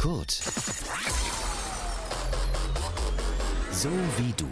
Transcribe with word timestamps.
Kurt. 0.00 0.30
So 3.70 3.90
wie 4.16 4.32
du. 4.34 4.46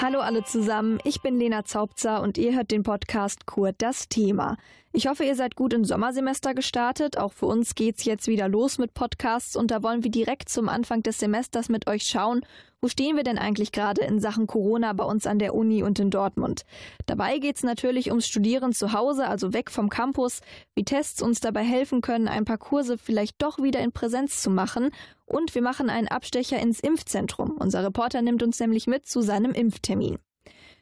Hallo 0.00 0.20
alle 0.20 0.44
zusammen, 0.44 0.98
ich 1.04 1.20
bin 1.20 1.38
Lena 1.38 1.66
Zaubzer 1.66 2.22
und 2.22 2.38
ihr 2.38 2.56
hört 2.56 2.70
den 2.70 2.82
Podcast 2.82 3.44
Kurt 3.44 3.74
das 3.82 4.08
Thema. 4.08 4.56
Ich 4.96 5.08
hoffe, 5.08 5.24
ihr 5.24 5.34
seid 5.34 5.56
gut 5.56 5.74
ins 5.74 5.88
Sommersemester 5.88 6.54
gestartet. 6.54 7.18
Auch 7.18 7.34
für 7.34 7.44
uns 7.44 7.74
geht's 7.74 8.06
jetzt 8.06 8.28
wieder 8.28 8.48
los 8.48 8.78
mit 8.78 8.94
Podcasts 8.94 9.54
und 9.54 9.70
da 9.70 9.82
wollen 9.82 10.02
wir 10.04 10.10
direkt 10.10 10.48
zum 10.48 10.70
Anfang 10.70 11.02
des 11.02 11.18
Semesters 11.18 11.68
mit 11.68 11.86
euch 11.86 12.04
schauen, 12.04 12.46
wo 12.80 12.88
stehen 12.88 13.14
wir 13.14 13.22
denn 13.22 13.36
eigentlich 13.36 13.72
gerade 13.72 14.00
in 14.00 14.20
Sachen 14.20 14.46
Corona 14.46 14.94
bei 14.94 15.04
uns 15.04 15.26
an 15.26 15.38
der 15.38 15.54
Uni 15.54 15.82
und 15.82 15.98
in 15.98 16.08
Dortmund. 16.08 16.62
Dabei 17.04 17.36
geht's 17.40 17.62
natürlich 17.62 18.08
ums 18.08 18.26
Studieren 18.26 18.72
zu 18.72 18.94
Hause, 18.94 19.28
also 19.28 19.52
weg 19.52 19.70
vom 19.70 19.90
Campus, 19.90 20.40
wie 20.74 20.84
Tests 20.84 21.20
uns 21.20 21.40
dabei 21.40 21.62
helfen 21.62 22.00
können, 22.00 22.26
ein 22.26 22.46
paar 22.46 22.56
Kurse 22.56 22.96
vielleicht 22.96 23.42
doch 23.42 23.62
wieder 23.62 23.80
in 23.80 23.92
Präsenz 23.92 24.40
zu 24.40 24.48
machen 24.48 24.92
und 25.26 25.54
wir 25.54 25.60
machen 25.60 25.90
einen 25.90 26.08
Abstecher 26.08 26.58
ins 26.58 26.80
Impfzentrum. 26.80 27.58
Unser 27.58 27.84
Reporter 27.84 28.22
nimmt 28.22 28.42
uns 28.42 28.58
nämlich 28.60 28.86
mit 28.86 29.04
zu 29.04 29.20
seinem 29.20 29.52
Impftermin. 29.52 30.16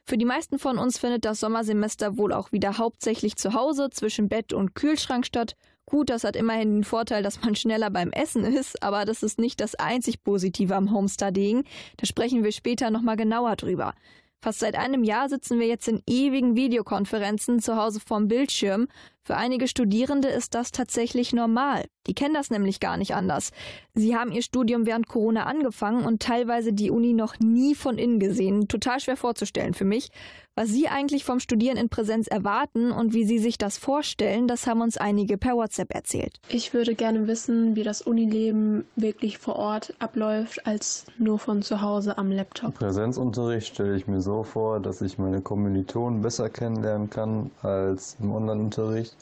Für 0.06 0.18
die 0.18 0.26
meisten 0.26 0.58
von 0.58 0.76
uns 0.76 0.98
findet 0.98 1.24
das 1.24 1.40
Sommersemester 1.40 2.18
wohl 2.18 2.34
auch 2.34 2.52
wieder 2.52 2.76
hauptsächlich 2.76 3.36
zu 3.36 3.54
Hause 3.54 3.88
zwischen 3.90 4.28
Bett 4.28 4.52
und 4.52 4.74
Kühlschrank 4.74 5.24
statt. 5.24 5.56
Gut, 5.86 6.10
das 6.10 6.24
hat 6.24 6.36
immerhin 6.36 6.76
den 6.76 6.84
Vorteil, 6.84 7.22
dass 7.22 7.42
man 7.42 7.56
schneller 7.56 7.90
beim 7.90 8.10
Essen 8.10 8.44
ist, 8.44 8.82
aber 8.82 9.06
das 9.06 9.22
ist 9.22 9.38
nicht 9.38 9.60
das 9.60 9.74
einzig 9.74 10.22
Positive 10.22 10.74
am 10.76 10.92
Homestudying. 10.92 11.64
Da 11.96 12.06
sprechen 12.06 12.44
wir 12.44 12.52
später 12.52 12.90
nochmal 12.90 13.16
genauer 13.16 13.56
drüber. 13.56 13.94
Fast 14.42 14.58
seit 14.58 14.76
einem 14.76 15.04
Jahr 15.04 15.30
sitzen 15.30 15.58
wir 15.58 15.66
jetzt 15.66 15.88
in 15.88 16.02
ewigen 16.06 16.54
Videokonferenzen 16.54 17.60
zu 17.60 17.76
Hause 17.76 17.98
vorm 17.98 18.28
Bildschirm. 18.28 18.88
Für 19.26 19.36
einige 19.36 19.68
Studierende 19.68 20.28
ist 20.28 20.54
das 20.54 20.70
tatsächlich 20.70 21.32
normal. 21.32 21.86
Die 22.06 22.12
kennen 22.12 22.34
das 22.34 22.50
nämlich 22.50 22.78
gar 22.78 22.98
nicht 22.98 23.14
anders. 23.14 23.52
Sie 23.94 24.14
haben 24.14 24.30
ihr 24.30 24.42
Studium 24.42 24.84
während 24.84 25.08
Corona 25.08 25.44
angefangen 25.44 26.04
und 26.04 26.20
teilweise 26.20 26.74
die 26.74 26.90
Uni 26.90 27.14
noch 27.14 27.38
nie 27.38 27.74
von 27.74 27.96
innen 27.96 28.20
gesehen. 28.20 28.68
Total 28.68 29.00
schwer 29.00 29.16
vorzustellen 29.16 29.72
für 29.72 29.86
mich. 29.86 30.10
Was 30.56 30.68
Sie 30.68 30.86
eigentlich 30.86 31.24
vom 31.24 31.40
Studieren 31.40 31.76
in 31.76 31.88
Präsenz 31.88 32.28
erwarten 32.28 32.92
und 32.92 33.12
wie 33.12 33.24
Sie 33.24 33.38
sich 33.38 33.58
das 33.58 33.76
vorstellen, 33.76 34.46
das 34.46 34.68
haben 34.68 34.82
uns 34.82 34.96
einige 34.96 35.36
per 35.36 35.56
WhatsApp 35.56 35.92
erzählt. 35.92 36.38
Ich 36.48 36.72
würde 36.72 36.94
gerne 36.94 37.26
wissen, 37.26 37.74
wie 37.74 37.82
das 37.82 38.02
Unileben 38.02 38.84
wirklich 38.94 39.38
vor 39.38 39.56
Ort 39.56 39.94
abläuft, 39.98 40.64
als 40.64 41.06
nur 41.18 41.40
von 41.40 41.62
zu 41.62 41.80
Hause 41.80 42.18
am 42.18 42.30
Laptop. 42.30 42.74
Präsenzunterricht 42.74 43.74
stelle 43.74 43.96
ich 43.96 44.06
mir 44.06 44.20
so 44.20 44.44
vor, 44.44 44.78
dass 44.78 45.00
ich 45.00 45.18
meine 45.18 45.40
Kommilitonen 45.40 46.20
besser 46.22 46.48
kennenlernen 46.50 47.10
kann 47.10 47.50
als 47.62 48.16
im 48.20 48.30
Online-Unterricht 48.30 49.13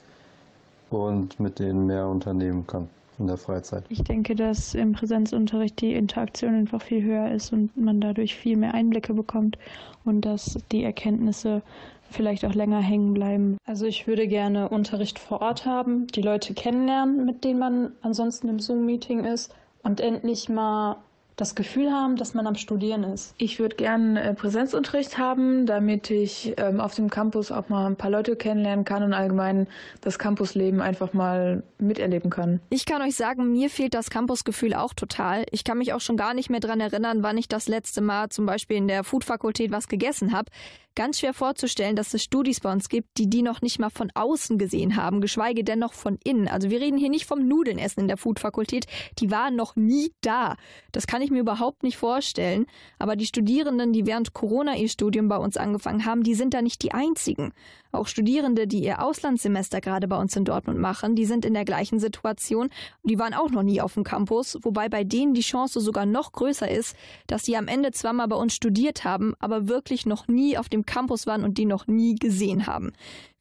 und 0.92 1.40
mit 1.40 1.58
denen 1.58 1.86
mehr 1.86 2.06
unternehmen 2.06 2.66
kann 2.66 2.88
in 3.18 3.26
der 3.26 3.36
Freizeit. 3.36 3.84
Ich 3.88 4.02
denke, 4.02 4.34
dass 4.34 4.74
im 4.74 4.92
Präsenzunterricht 4.92 5.80
die 5.80 5.94
Interaktion 5.94 6.54
einfach 6.54 6.82
viel 6.82 7.02
höher 7.02 7.30
ist 7.30 7.52
und 7.52 7.76
man 7.76 8.00
dadurch 8.00 8.34
viel 8.34 8.56
mehr 8.56 8.74
Einblicke 8.74 9.14
bekommt 9.14 9.58
und 10.04 10.22
dass 10.22 10.58
die 10.72 10.82
Erkenntnisse 10.82 11.62
vielleicht 12.10 12.44
auch 12.44 12.54
länger 12.54 12.80
hängen 12.80 13.14
bleiben. 13.14 13.56
Also 13.64 13.86
ich 13.86 14.06
würde 14.06 14.28
gerne 14.28 14.68
Unterricht 14.68 15.18
vor 15.18 15.40
Ort 15.40 15.64
haben, 15.64 16.06
die 16.08 16.22
Leute 16.22 16.54
kennenlernen, 16.54 17.24
mit 17.24 17.44
denen 17.44 17.58
man 17.58 17.92
ansonsten 18.02 18.48
im 18.48 18.58
Zoom-Meeting 18.58 19.24
ist 19.24 19.54
und 19.82 20.00
endlich 20.00 20.48
mal 20.48 20.96
das 21.36 21.54
Gefühl 21.54 21.90
haben, 21.90 22.16
dass 22.16 22.34
man 22.34 22.46
am 22.46 22.54
Studieren 22.54 23.04
ist. 23.04 23.34
Ich 23.38 23.58
würde 23.58 23.76
gerne 23.76 24.22
äh, 24.22 24.34
Präsenzunterricht 24.34 25.18
haben, 25.18 25.66
damit 25.66 26.10
ich 26.10 26.54
ähm, 26.56 26.80
auf 26.80 26.94
dem 26.94 27.10
Campus 27.10 27.50
auch 27.50 27.68
mal 27.68 27.86
ein 27.86 27.96
paar 27.96 28.10
Leute 28.10 28.36
kennenlernen 28.36 28.84
kann 28.84 29.02
und 29.02 29.14
allgemein 29.14 29.66
das 30.00 30.18
Campusleben 30.18 30.80
einfach 30.80 31.12
mal 31.12 31.62
miterleben 31.78 32.30
kann. 32.30 32.60
Ich 32.70 32.86
kann 32.86 33.02
euch 33.02 33.16
sagen, 33.16 33.50
mir 33.52 33.70
fehlt 33.70 33.94
das 33.94 34.10
Campusgefühl 34.10 34.74
auch 34.74 34.94
total. 34.94 35.44
Ich 35.50 35.64
kann 35.64 35.78
mich 35.78 35.92
auch 35.92 36.00
schon 36.00 36.16
gar 36.16 36.34
nicht 36.34 36.50
mehr 36.50 36.60
dran 36.60 36.80
erinnern, 36.80 37.22
wann 37.22 37.38
ich 37.38 37.48
das 37.48 37.68
letzte 37.68 38.00
Mal 38.00 38.28
zum 38.28 38.46
Beispiel 38.46 38.76
in 38.76 38.88
der 38.88 39.04
Foodfakultät 39.04 39.70
was 39.70 39.88
gegessen 39.88 40.32
habe 40.32 40.50
ganz 40.94 41.20
schwer 41.20 41.34
vorzustellen, 41.34 41.96
dass 41.96 42.14
es 42.14 42.22
Studis 42.22 42.60
bei 42.60 42.72
uns 42.72 42.88
gibt, 42.88 43.18
die 43.18 43.28
die 43.28 43.42
noch 43.42 43.62
nicht 43.62 43.78
mal 43.78 43.90
von 43.90 44.10
außen 44.14 44.58
gesehen 44.58 44.96
haben, 44.96 45.20
geschweige 45.20 45.64
denn 45.64 45.78
noch 45.78 45.92
von 45.92 46.18
innen. 46.24 46.48
Also 46.48 46.70
wir 46.70 46.80
reden 46.80 46.98
hier 46.98 47.10
nicht 47.10 47.26
vom 47.26 47.46
Nudelnessen 47.46 48.00
in 48.00 48.08
der 48.08 48.16
Foodfakultät, 48.16 48.86
die 49.18 49.30
waren 49.30 49.56
noch 49.56 49.76
nie 49.76 50.12
da. 50.20 50.56
Das 50.92 51.06
kann 51.06 51.22
ich 51.22 51.30
mir 51.30 51.40
überhaupt 51.40 51.82
nicht 51.82 51.96
vorstellen. 51.96 52.66
Aber 52.98 53.16
die 53.16 53.26
Studierenden, 53.26 53.92
die 53.92 54.06
während 54.06 54.32
Corona 54.32 54.76
ihr 54.76 54.88
Studium 54.88 55.28
bei 55.28 55.36
uns 55.36 55.56
angefangen 55.56 56.04
haben, 56.04 56.22
die 56.22 56.34
sind 56.34 56.54
da 56.54 56.62
nicht 56.62 56.82
die 56.82 56.92
einzigen. 56.92 57.52
Auch 57.92 58.06
Studierende, 58.06 58.66
die 58.66 58.82
ihr 58.82 59.02
Auslandssemester 59.02 59.82
gerade 59.82 60.08
bei 60.08 60.16
uns 60.16 60.34
in 60.34 60.46
Dortmund 60.46 60.78
machen, 60.78 61.14
die 61.14 61.26
sind 61.26 61.44
in 61.44 61.52
der 61.52 61.66
gleichen 61.66 61.98
Situation. 61.98 62.70
Die 63.02 63.18
waren 63.18 63.34
auch 63.34 63.50
noch 63.50 63.62
nie 63.62 63.82
auf 63.82 63.94
dem 63.94 64.02
Campus, 64.02 64.58
wobei 64.62 64.88
bei 64.88 65.04
denen 65.04 65.34
die 65.34 65.42
Chance 65.42 65.80
sogar 65.80 66.06
noch 66.06 66.32
größer 66.32 66.70
ist, 66.70 66.96
dass 67.26 67.42
sie 67.42 67.54
am 67.54 67.68
Ende 67.68 67.92
zwar 67.92 68.14
mal 68.14 68.28
bei 68.28 68.36
uns 68.36 68.54
studiert 68.54 69.04
haben, 69.04 69.34
aber 69.40 69.68
wirklich 69.68 70.06
noch 70.06 70.26
nie 70.26 70.56
auf 70.56 70.70
dem 70.70 70.81
Campus 70.84 71.26
waren 71.26 71.44
und 71.44 71.58
die 71.58 71.66
noch 71.66 71.86
nie 71.86 72.14
gesehen 72.16 72.66
haben. 72.66 72.92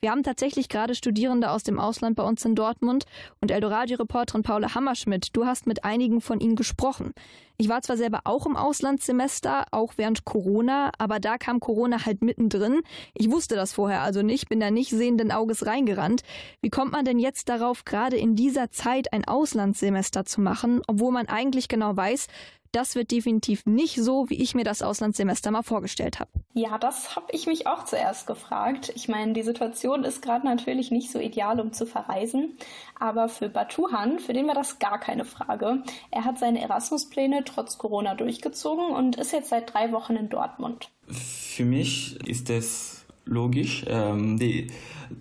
Wir 0.04 0.10
haben 0.10 0.24
tatsächlich 0.24 0.68
gerade 0.68 0.96
Studierende 0.96 1.52
aus 1.52 1.62
dem 1.62 1.80
Ausland 1.80 2.16
bei 2.16 2.24
uns 2.24 2.44
in 2.44 2.56
Dortmund 2.56 3.06
und 3.40 3.52
Eldoradio-Reporterin 3.52 4.42
Paula 4.42 4.74
Hammerschmidt, 4.74 5.30
du 5.34 5.46
hast 5.46 5.68
mit 5.68 5.84
einigen 5.84 6.22
von 6.22 6.40
ihnen 6.40 6.56
gesprochen. 6.56 7.14
Ich 7.58 7.70
war 7.70 7.84
zwar 7.84 7.98
selber 7.98 8.22
auch 8.24 8.48
im 8.48 8.56
Auslandssemester, 8.56 9.66
auch 9.70 9.94
während 9.98 10.26
Corona, 10.26 10.90
aber 10.98 11.20
da 11.20 11.38
kam 11.38 11.60
Corona 11.60 12.04
halt 12.04 12.24
mittendrin. 12.24 12.82
Ich 13.14 13.30
wusste 13.30 13.56
das 13.56 13.74
vorher 13.74 14.02
also 14.02 14.24
nicht, 14.24 14.50
bin 14.50 14.60
da 14.60 14.72
nicht 14.72 14.90
sehenden 14.90 15.32
Auges 15.32 15.68
reingerannt. 15.68 16.24
Wie 16.64 16.72
kommt 16.72 16.94
man 16.94 17.06
denn 17.06 17.20
jetzt 17.20 17.48
darauf, 17.48 17.86
gerade 17.86 18.18
in 18.18 18.36
dieser 18.36 18.72
Zeit 18.72 19.14
ein 19.14 19.26
Auslandssemester 19.28 20.26
zu 20.26 20.42
machen, 20.42 20.82
obwohl 20.88 21.12
man 21.12 21.28
eigentlich 21.28 21.68
genau 21.68 21.96
weiß, 21.96 22.26
das 22.72 22.96
wird 22.96 23.12
definitiv 23.12 23.66
nicht 23.66 24.02
so, 24.02 24.30
wie 24.30 24.42
ich 24.42 24.56
mir 24.56 24.64
das 24.64 24.82
Auslandssemester 24.82 25.52
mal 25.52 25.62
vorgestellt 25.64 26.20
habe. 26.20 26.30
Ja, 26.54 26.78
das 26.78 27.16
habe 27.16 27.28
ich 27.32 27.46
mich 27.46 27.68
auch 27.68 27.84
zuerst 27.84 28.28
gefragt. 28.28 28.92
Ich 28.96 29.08
meine, 29.10 29.34
die 29.34 29.44
Situation 29.44 29.91
ist 29.96 30.22
gerade 30.22 30.46
natürlich 30.46 30.92
nicht 30.92 31.12
so 31.12 31.20
ideal, 31.20 31.60
um 31.60 31.74
zu 31.74 31.86
verreisen. 31.86 32.58
Aber 33.00 33.30
für 33.30 33.50
Batuhan, 33.50 34.20
für 34.20 34.34
den 34.34 34.48
war 34.48 34.56
das 34.56 34.80
gar 34.80 35.00
keine 35.00 35.26
Frage. 35.26 35.84
Er 36.10 36.26
hat 36.26 36.40
seine 36.40 36.62
Erasmus-Pläne 36.62 37.44
trotz 37.46 37.78
Corona 37.78 38.16
durchgezogen 38.16 38.96
und 38.96 39.18
ist 39.18 39.34
jetzt 39.34 39.50
seit 39.50 39.74
drei 39.74 39.92
Wochen 39.92 40.16
in 40.16 40.30
Dortmund. 40.30 40.90
Für 41.08 41.66
mich 41.66 42.18
ist 42.28 42.50
es 42.50 43.06
logisch. 43.26 43.86
Ähm, 43.88 44.38
die, 44.38 44.68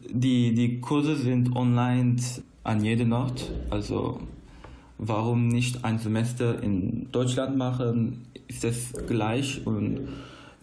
die, 0.08 0.54
die 0.54 0.80
Kurse 0.80 1.16
sind 1.16 1.56
online 1.56 2.16
an 2.64 2.84
jedem 2.84 3.12
Ort. 3.12 3.50
Also 3.70 4.20
warum 4.98 5.48
nicht 5.48 5.84
ein 5.84 5.98
Semester 5.98 6.62
in 6.62 7.10
Deutschland 7.12 7.56
machen? 7.56 8.26
Ist 8.48 8.64
es 8.64 8.92
gleich 9.06 9.66
und 9.66 10.08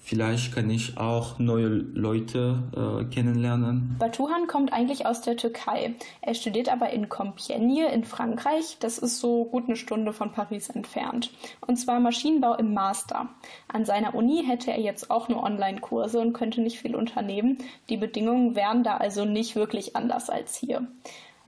Vielleicht 0.08 0.56
kann 0.56 0.70
ich 0.70 0.98
auch 0.98 1.38
neue 1.38 1.68
Leute 1.68 2.64
äh, 2.74 3.14
kennenlernen. 3.14 3.98
Batuhan 4.00 4.48
kommt 4.48 4.72
eigentlich 4.72 5.06
aus 5.06 5.20
der 5.20 5.36
Türkei. 5.36 5.96
Er 6.22 6.34
studiert 6.34 6.70
aber 6.70 6.92
in 6.92 7.10
Compiègne 7.10 7.88
in 7.88 8.06
Frankreich. 8.06 8.78
Das 8.80 9.00
ist 9.00 9.20
so 9.20 9.44
gut 9.44 9.66
eine 9.66 9.76
Stunde 9.76 10.14
von 10.14 10.32
Paris 10.32 10.70
entfernt. 10.70 11.32
Und 11.60 11.76
zwar 11.76 12.00
Maschinenbau 12.00 12.56
im 12.56 12.74
Master. 12.74 13.28
An 13.68 13.84
seiner 13.84 14.16
Uni 14.16 14.46
hätte 14.48 14.72
er 14.72 14.80
jetzt 14.80 15.12
auch 15.12 15.28
nur 15.28 15.44
Online-Kurse 15.44 16.22
und 16.22 16.32
könnte 16.32 16.62
nicht 16.62 16.80
viel 16.80 16.96
unternehmen. 16.96 17.58
Die 17.90 17.98
Bedingungen 17.98 18.56
wären 18.56 18.84
da 18.84 18.96
also 18.96 19.26
nicht 19.26 19.58
wirklich 19.58 19.98
anders 19.98 20.30
als 20.30 20.56
hier. 20.56 20.88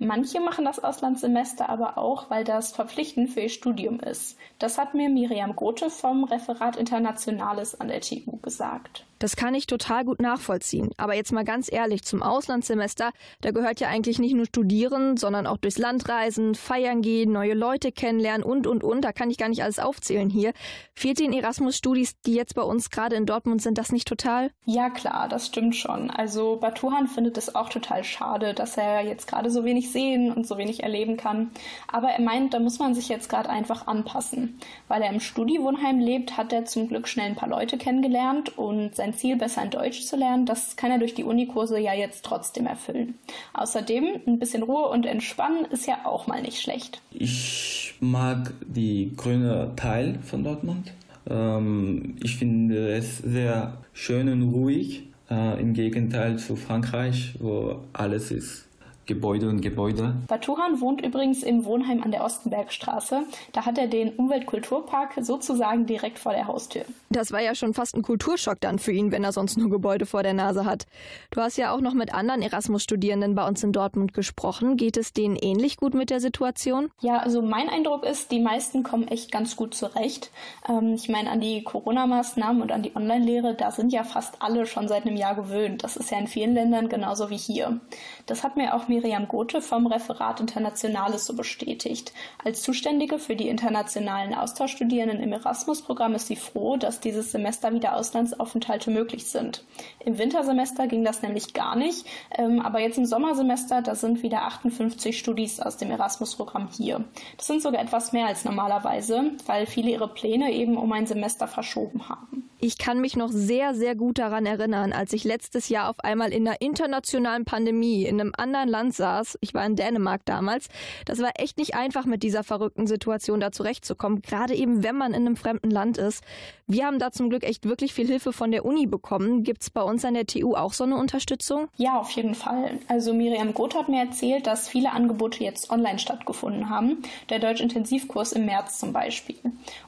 Manche 0.01 0.39
machen 0.39 0.63
das 0.63 0.79
Auslandssemester 0.79 1.67
aber 1.67 1.97
auch, 1.97 2.29
weil 2.29 2.45
das 2.45 2.71
verpflichtend 2.71 3.29
für 3.29 3.41
ihr 3.41 3.49
Studium 3.49 3.99
ist. 3.99 4.37
Das 4.57 4.77
hat 4.77 4.93
mir 4.93 5.09
Miriam 5.09 5.57
Grote 5.57 5.89
vom 5.89 6.23
Referat 6.23 6.77
Internationales 6.77 7.79
an 7.79 7.89
der 7.89 7.99
TU 7.99 8.37
gesagt. 8.41 9.05
Das 9.19 9.35
kann 9.35 9.53
ich 9.53 9.67
total 9.67 10.05
gut 10.05 10.21
nachvollziehen. 10.21 10.91
Aber 10.97 11.13
jetzt 11.13 11.33
mal 11.33 11.43
ganz 11.43 11.69
ehrlich, 11.69 12.03
zum 12.03 12.23
Auslandssemester, 12.23 13.11
da 13.41 13.51
gehört 13.51 13.81
ja 13.81 13.89
eigentlich 13.89 14.17
nicht 14.17 14.33
nur 14.33 14.45
Studieren, 14.45 15.17
sondern 15.17 15.45
auch 15.45 15.57
durchs 15.57 15.77
Land 15.77 16.07
reisen, 16.07 16.55
feiern 16.55 17.01
gehen, 17.01 17.33
neue 17.33 17.53
Leute 17.53 17.91
kennenlernen 17.91 18.43
und, 18.43 18.65
und, 18.65 18.81
und. 18.81 19.01
Da 19.01 19.11
kann 19.11 19.29
ich 19.29 19.37
gar 19.37 19.49
nicht 19.49 19.61
alles 19.61 19.79
aufzählen 19.79 20.29
hier. 20.29 20.53
Fehlt 20.93 21.19
den 21.19 21.33
Erasmus-Studis, 21.33 22.21
die 22.21 22.33
jetzt 22.33 22.55
bei 22.55 22.61
uns 22.61 22.89
gerade 22.89 23.17
in 23.17 23.25
Dortmund 23.25 23.61
sind, 23.61 23.77
das 23.77 23.91
nicht 23.91 24.07
total? 24.07 24.51
Ja, 24.63 24.89
klar, 24.89 25.27
das 25.27 25.47
stimmt 25.47 25.75
schon. 25.75 26.09
Also 26.09 26.55
Batuhan 26.55 27.07
findet 27.07 27.37
es 27.37 27.53
auch 27.53 27.67
total 27.67 28.05
schade, 28.05 28.53
dass 28.53 28.77
er 28.77 29.01
jetzt 29.01 29.27
gerade 29.27 29.51
so 29.51 29.65
wenig 29.65 29.88
sehen 29.91 30.31
und 30.31 30.47
so 30.47 30.57
wenig 30.57 30.83
erleben 30.83 31.17
kann. 31.17 31.51
Aber 31.87 32.09
er 32.09 32.21
meint, 32.21 32.53
da 32.53 32.59
muss 32.59 32.79
man 32.79 32.93
sich 32.93 33.09
jetzt 33.09 33.29
gerade 33.29 33.49
einfach 33.49 33.87
anpassen. 33.87 34.59
Weil 34.87 35.01
er 35.01 35.11
im 35.11 35.19
Studiwohnheim 35.19 35.99
lebt, 35.99 36.37
hat 36.37 36.53
er 36.53 36.65
zum 36.65 36.87
Glück 36.87 37.07
schnell 37.07 37.27
ein 37.27 37.35
paar 37.35 37.49
Leute 37.49 37.77
kennengelernt 37.77 38.57
und 38.57 38.95
sein 38.95 39.13
Ziel, 39.13 39.35
besser 39.35 39.63
in 39.63 39.69
Deutsch 39.69 40.03
zu 40.03 40.15
lernen, 40.15 40.45
das 40.45 40.75
kann 40.75 40.91
er 40.91 40.99
durch 40.99 41.13
die 41.13 41.23
Unikurse 41.23 41.79
ja 41.79 41.93
jetzt 41.93 42.25
trotzdem 42.25 42.65
erfüllen. 42.65 43.15
Außerdem 43.53 44.21
ein 44.27 44.39
bisschen 44.39 44.63
Ruhe 44.63 44.87
und 44.89 45.05
Entspannen 45.05 45.65
ist 45.65 45.87
ja 45.87 46.05
auch 46.05 46.27
mal 46.27 46.41
nicht 46.41 46.61
schlecht. 46.61 47.01
Ich 47.11 47.95
mag 47.99 48.53
die 48.65 49.13
grüne 49.15 49.73
Teil 49.75 50.19
von 50.23 50.43
Dortmund. 50.43 50.93
Ähm, 51.29 52.15
ich 52.23 52.37
finde 52.37 52.89
es 52.93 53.17
sehr 53.17 53.77
schön 53.93 54.29
und 54.29 54.53
ruhig, 54.53 55.03
äh, 55.29 55.59
im 55.59 55.73
Gegenteil 55.73 56.37
zu 56.37 56.55
Frankreich, 56.55 57.35
wo 57.39 57.79
alles 57.93 58.31
ist 58.31 58.68
Gebäude 59.09 59.49
und 59.49 59.61
Gebäude. 59.61 60.13
Batuhan 60.27 60.81
wohnt 60.81 61.03
übrigens 61.03 61.41
im 61.41 61.65
Wohnheim 61.65 62.03
an 62.03 62.11
der 62.11 62.23
Ostenbergstraße. 62.23 63.23
Da 63.53 63.65
hat 63.65 63.79
er 63.79 63.87
den 63.87 64.13
Umweltkulturpark 64.13 65.15
sozusagen 65.21 65.87
direkt 65.87 66.19
vor 66.19 66.33
der 66.33 66.45
Haustür. 66.45 66.83
Das 67.09 67.31
war 67.31 67.41
ja 67.41 67.55
schon 67.55 67.73
fast 67.73 67.95
ein 67.95 68.03
Kulturschock 68.03 68.61
dann 68.61 68.77
für 68.77 68.91
ihn, 68.91 69.11
wenn 69.11 69.23
er 69.23 69.31
sonst 69.31 69.57
nur 69.57 69.71
Gebäude 69.71 70.05
vor 70.05 70.21
der 70.21 70.35
Nase 70.35 70.63
hat. 70.63 70.85
Du 71.31 71.41
hast 71.41 71.57
ja 71.57 71.73
auch 71.73 71.81
noch 71.81 71.95
mit 71.95 72.13
anderen 72.13 72.43
Erasmus-Studierenden 72.43 73.33
bei 73.33 73.47
uns 73.47 73.63
in 73.63 73.71
Dortmund 73.71 74.13
gesprochen. 74.13 74.77
Geht 74.77 74.95
es 74.95 75.11
denen 75.11 75.35
ähnlich 75.35 75.77
gut 75.77 75.95
mit 75.95 76.11
der 76.11 76.19
Situation? 76.19 76.91
Ja, 76.99 77.17
also 77.17 77.41
mein 77.41 77.67
Eindruck 77.67 78.05
ist, 78.05 78.31
die 78.31 78.39
meisten 78.39 78.83
kommen 78.83 79.07
echt 79.07 79.31
ganz 79.31 79.55
gut 79.55 79.73
zurecht. 79.73 80.29
Ähm, 80.69 80.93
ich 80.93 81.09
meine, 81.09 81.31
an 81.31 81.41
die 81.41 81.63
Corona-Maßnahmen 81.63 82.61
und 82.61 82.71
an 82.71 82.83
die 82.83 82.95
Online-Lehre, 82.95 83.55
da 83.55 83.71
sind 83.71 83.91
ja 83.91 84.03
fast 84.03 84.39
alle 84.39 84.67
schon 84.67 84.87
seit 84.87 85.07
einem 85.07 85.17
Jahr 85.17 85.33
gewöhnt. 85.33 85.83
Das 85.83 85.97
ist 85.97 86.11
ja 86.11 86.19
in 86.19 86.27
vielen 86.27 86.53
Ländern 86.53 86.89
genauso 86.89 87.31
wie 87.31 87.37
hier. 87.37 87.79
Das 88.27 88.43
hat 88.43 88.55
mir 88.55 88.75
auch 88.75 88.87
Miriam 88.99 89.29
Gothe 89.29 89.61
vom 89.61 89.87
Referat 89.87 90.41
Internationales 90.41 91.25
so 91.25 91.33
bestätigt. 91.33 92.11
Als 92.43 92.61
Zuständige 92.61 93.17
für 93.17 93.37
die 93.37 93.47
internationalen 93.47 94.33
Austauschstudierenden 94.33 95.21
im 95.21 95.31
Erasmus-Programm 95.31 96.15
ist 96.15 96.27
sie 96.27 96.35
froh, 96.35 96.75
dass 96.75 96.99
dieses 96.99 97.31
Semester 97.31 97.73
wieder 97.73 97.95
Auslandsaufenthalte 97.95 98.91
möglich 98.91 99.25
sind. 99.25 99.63
Im 100.03 100.17
Wintersemester 100.17 100.87
ging 100.87 101.05
das 101.05 101.21
nämlich 101.21 101.53
gar 101.53 101.77
nicht, 101.77 102.05
ähm, 102.37 102.59
aber 102.59 102.81
jetzt 102.81 102.97
im 102.97 103.05
Sommersemester, 103.05 103.81
da 103.81 103.95
sind 103.95 104.21
wieder 104.21 104.43
58 104.43 105.17
Studis 105.17 105.61
aus 105.61 105.77
dem 105.77 105.91
Erasmus-Programm 105.91 106.67
hier. 106.75 107.05
Das 107.37 107.47
sind 107.47 107.61
sogar 107.61 107.81
etwas 107.81 108.11
mehr 108.11 108.27
als 108.27 108.43
normalerweise, 108.43 109.31
weil 109.45 109.65
viele 109.65 109.91
ihre 109.91 110.09
Pläne 110.09 110.51
eben 110.51 110.75
um 110.75 110.91
ein 110.91 111.07
Semester 111.07 111.47
verschoben 111.47 112.09
haben. 112.09 112.49
Ich 112.61 112.77
kann 112.77 112.99
mich 112.99 113.15
noch 113.15 113.29
sehr, 113.29 113.73
sehr 113.73 113.95
gut 113.95 114.17
daran 114.17 114.45
erinnern, 114.45 114.91
als 114.91 115.13
ich 115.13 115.23
letztes 115.23 115.69
Jahr 115.69 115.89
auf 115.89 116.01
einmal 116.01 116.33
in 116.33 116.45
einer 116.45 116.59
internationalen 116.59 117.45
Pandemie 117.45 118.03
in 118.03 118.19
einem 118.19 118.33
anderen 118.35 118.67
Land 118.67 118.78
saß. 118.91 119.37
Ich 119.41 119.53
war 119.53 119.65
in 119.65 119.75
Dänemark 119.75 120.25
damals. 120.25 120.69
Das 121.05 121.19
war 121.19 121.31
echt 121.35 121.57
nicht 121.57 121.75
einfach, 121.75 122.05
mit 122.05 122.23
dieser 122.23 122.43
verrückten 122.43 122.87
Situation 122.87 123.39
da 123.39 123.51
zurechtzukommen, 123.51 124.21
gerade 124.21 124.55
eben, 124.55 124.83
wenn 124.83 124.95
man 124.95 125.13
in 125.13 125.25
einem 125.25 125.35
fremden 125.35 125.69
Land 125.69 125.97
ist. 125.97 126.23
Wir 126.67 126.85
haben 126.85 126.99
da 126.99 127.11
zum 127.11 127.29
Glück 127.29 127.43
echt 127.43 127.65
wirklich 127.65 127.93
viel 127.93 128.07
Hilfe 128.07 128.31
von 128.31 128.51
der 128.51 128.63
Uni 128.65 128.85
bekommen. 128.85 129.43
Gibt 129.43 129.63
es 129.63 129.69
bei 129.69 129.81
uns 129.81 130.05
an 130.05 130.13
der 130.13 130.25
TU 130.25 130.55
auch 130.55 130.73
so 130.73 130.83
eine 130.83 130.97
Unterstützung? 130.97 131.67
Ja, 131.77 131.99
auf 131.99 132.11
jeden 132.11 132.35
Fall. 132.35 132.79
Also 132.87 133.13
Miriam 133.13 133.53
Goth 133.53 133.75
hat 133.75 133.89
mir 133.89 134.03
erzählt, 134.03 134.47
dass 134.47 134.69
viele 134.69 134.91
Angebote 134.91 135.43
jetzt 135.43 135.71
online 135.71 135.99
stattgefunden 135.99 136.69
haben. 136.69 137.01
Der 137.29 137.39
Deutsch-Intensivkurs 137.39 138.33
im 138.33 138.45
März 138.45 138.79
zum 138.79 138.93
Beispiel. 138.93 139.37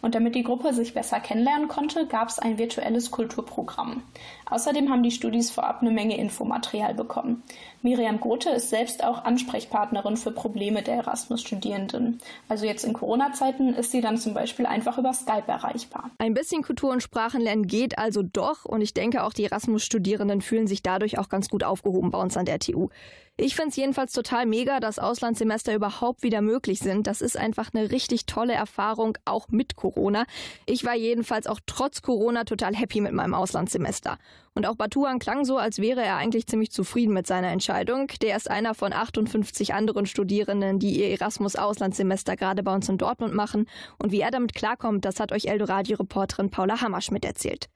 Und 0.02 0.16
damit 0.16 0.36
die 0.36 0.44
Gruppe 0.44 0.74
sich 0.74 0.94
besser 0.94 1.20
kennenlernen 1.20 1.68
konnte, 1.68 2.08
gab 2.08 2.30
es 2.30 2.40
ein 2.40 2.58
virtuelles 2.58 3.12
Kulturprogramm. 3.12 4.04
Außerdem 4.52 4.92
haben 4.92 5.02
die 5.02 5.12
Studis 5.12 5.50
vorab 5.50 5.82
eine 5.82 5.92
Menge 5.92 6.18
Infomaterial 6.18 6.94
bekommen. 6.94 7.42
Miriam 7.82 8.20
Gothe 8.20 8.50
ist 8.50 8.70
selbst 8.70 9.04
auch 9.04 9.24
Ansprechpartnerin 9.24 10.18
für 10.18 10.32
Probleme 10.32 10.84
der 10.84 10.96
Erasmus-Studierenden. 10.96 12.20
Also 12.50 12.66
jetzt 12.66 12.84
in 12.84 12.94
Corona-Zeiten 12.94 13.74
ist 13.74 13.92
sie 13.92 14.02
dann 14.02 14.18
zum 14.18 14.34
Beispiel 14.34 14.66
einfach 14.66 14.98
über 14.98 15.14
Skype 15.14 15.48
erreichbar. 15.48 16.12
Ein 16.20 16.34
bisschen 16.34 16.62
Kultur- 16.62 16.92
und 16.92 17.02
Sprachenlernen 17.02 17.66
geht 17.66 17.98
also 17.98 18.22
doch 18.22 18.66
und 18.66 18.82
ich 18.82 18.94
denke 18.94 19.24
auch 19.24 19.34
die 19.34 19.46
Erasmus-Studierenden 19.46 20.42
fühlen 20.42 20.68
sich 20.68 20.84
dadurch 20.84 21.18
auch 21.18 21.30
ganz 21.30 21.50
gut 21.50 21.64
aufgehoben 21.64 22.12
bei 22.12 22.20
uns 22.20 22.38
an 22.38 22.46
der 22.46 22.60
TU. 22.60 22.90
Ich 23.38 23.56
finde 23.56 23.70
es 23.70 23.76
jedenfalls 23.76 24.14
total 24.14 24.46
mega, 24.46 24.80
dass 24.80 25.00
Auslandssemester 25.00 25.74
überhaupt 25.74 26.22
wieder 26.22 26.42
möglich 26.42 26.80
sind. 26.80 27.08
Das 27.08 27.22
ist 27.22 27.38
einfach 27.38 27.72
eine 27.74 27.90
richtig 27.90 28.28
tolle 28.28 28.54
Erfahrung, 28.54 29.18
auch 29.26 29.48
mit 29.48 29.76
Corona. 29.76 30.26
Ich 30.68 30.86
war 30.86 30.96
jedenfalls 30.96 31.48
auch 31.48 31.60
trotz 31.66 32.04
Corona 32.04 32.44
total 32.44 32.76
happy 32.76 33.02
mit 33.02 33.14
meinem 33.14 33.34
Auslandssemester. 33.34 34.20
Und 34.54 34.66
auch 34.66 34.76
Batuan 34.76 35.20
klang 35.20 35.46
so, 35.46 35.58
als 35.58 35.80
wäre 35.80 36.04
er 36.04 36.18
eigentlich 36.18 36.48
ziemlich 36.48 36.72
zufrieden 36.72 37.14
mit 37.14 37.26
seiner 37.26 37.50
Entscheidung. 37.50 38.08
Der 38.22 38.36
ist 38.36 38.50
einer 38.50 38.74
von 38.74 38.92
58 38.92 39.74
anderen 39.74 40.06
Studierenden, 40.06 40.80
die 40.80 41.00
ihr 41.00 41.10
Erasmus-Auslandssemester 41.10 42.36
gerade 42.36 42.64
bei 42.64 42.74
uns 42.74 42.90
in 42.90 42.98
Dortmund 42.98 43.34
machen. 43.34 43.68
Und 43.98 44.12
wie 44.12 44.22
er 44.22 44.32
damit 44.32 44.54
klarkommt, 44.54 45.06
das 45.06 45.20
hat 45.20 45.32
euch 45.32 45.46
Eldoradio-Reporterin 45.46 46.50
Paula 46.50 46.82
Hammerschmidt 46.82 47.24
erzählt. 47.24 47.70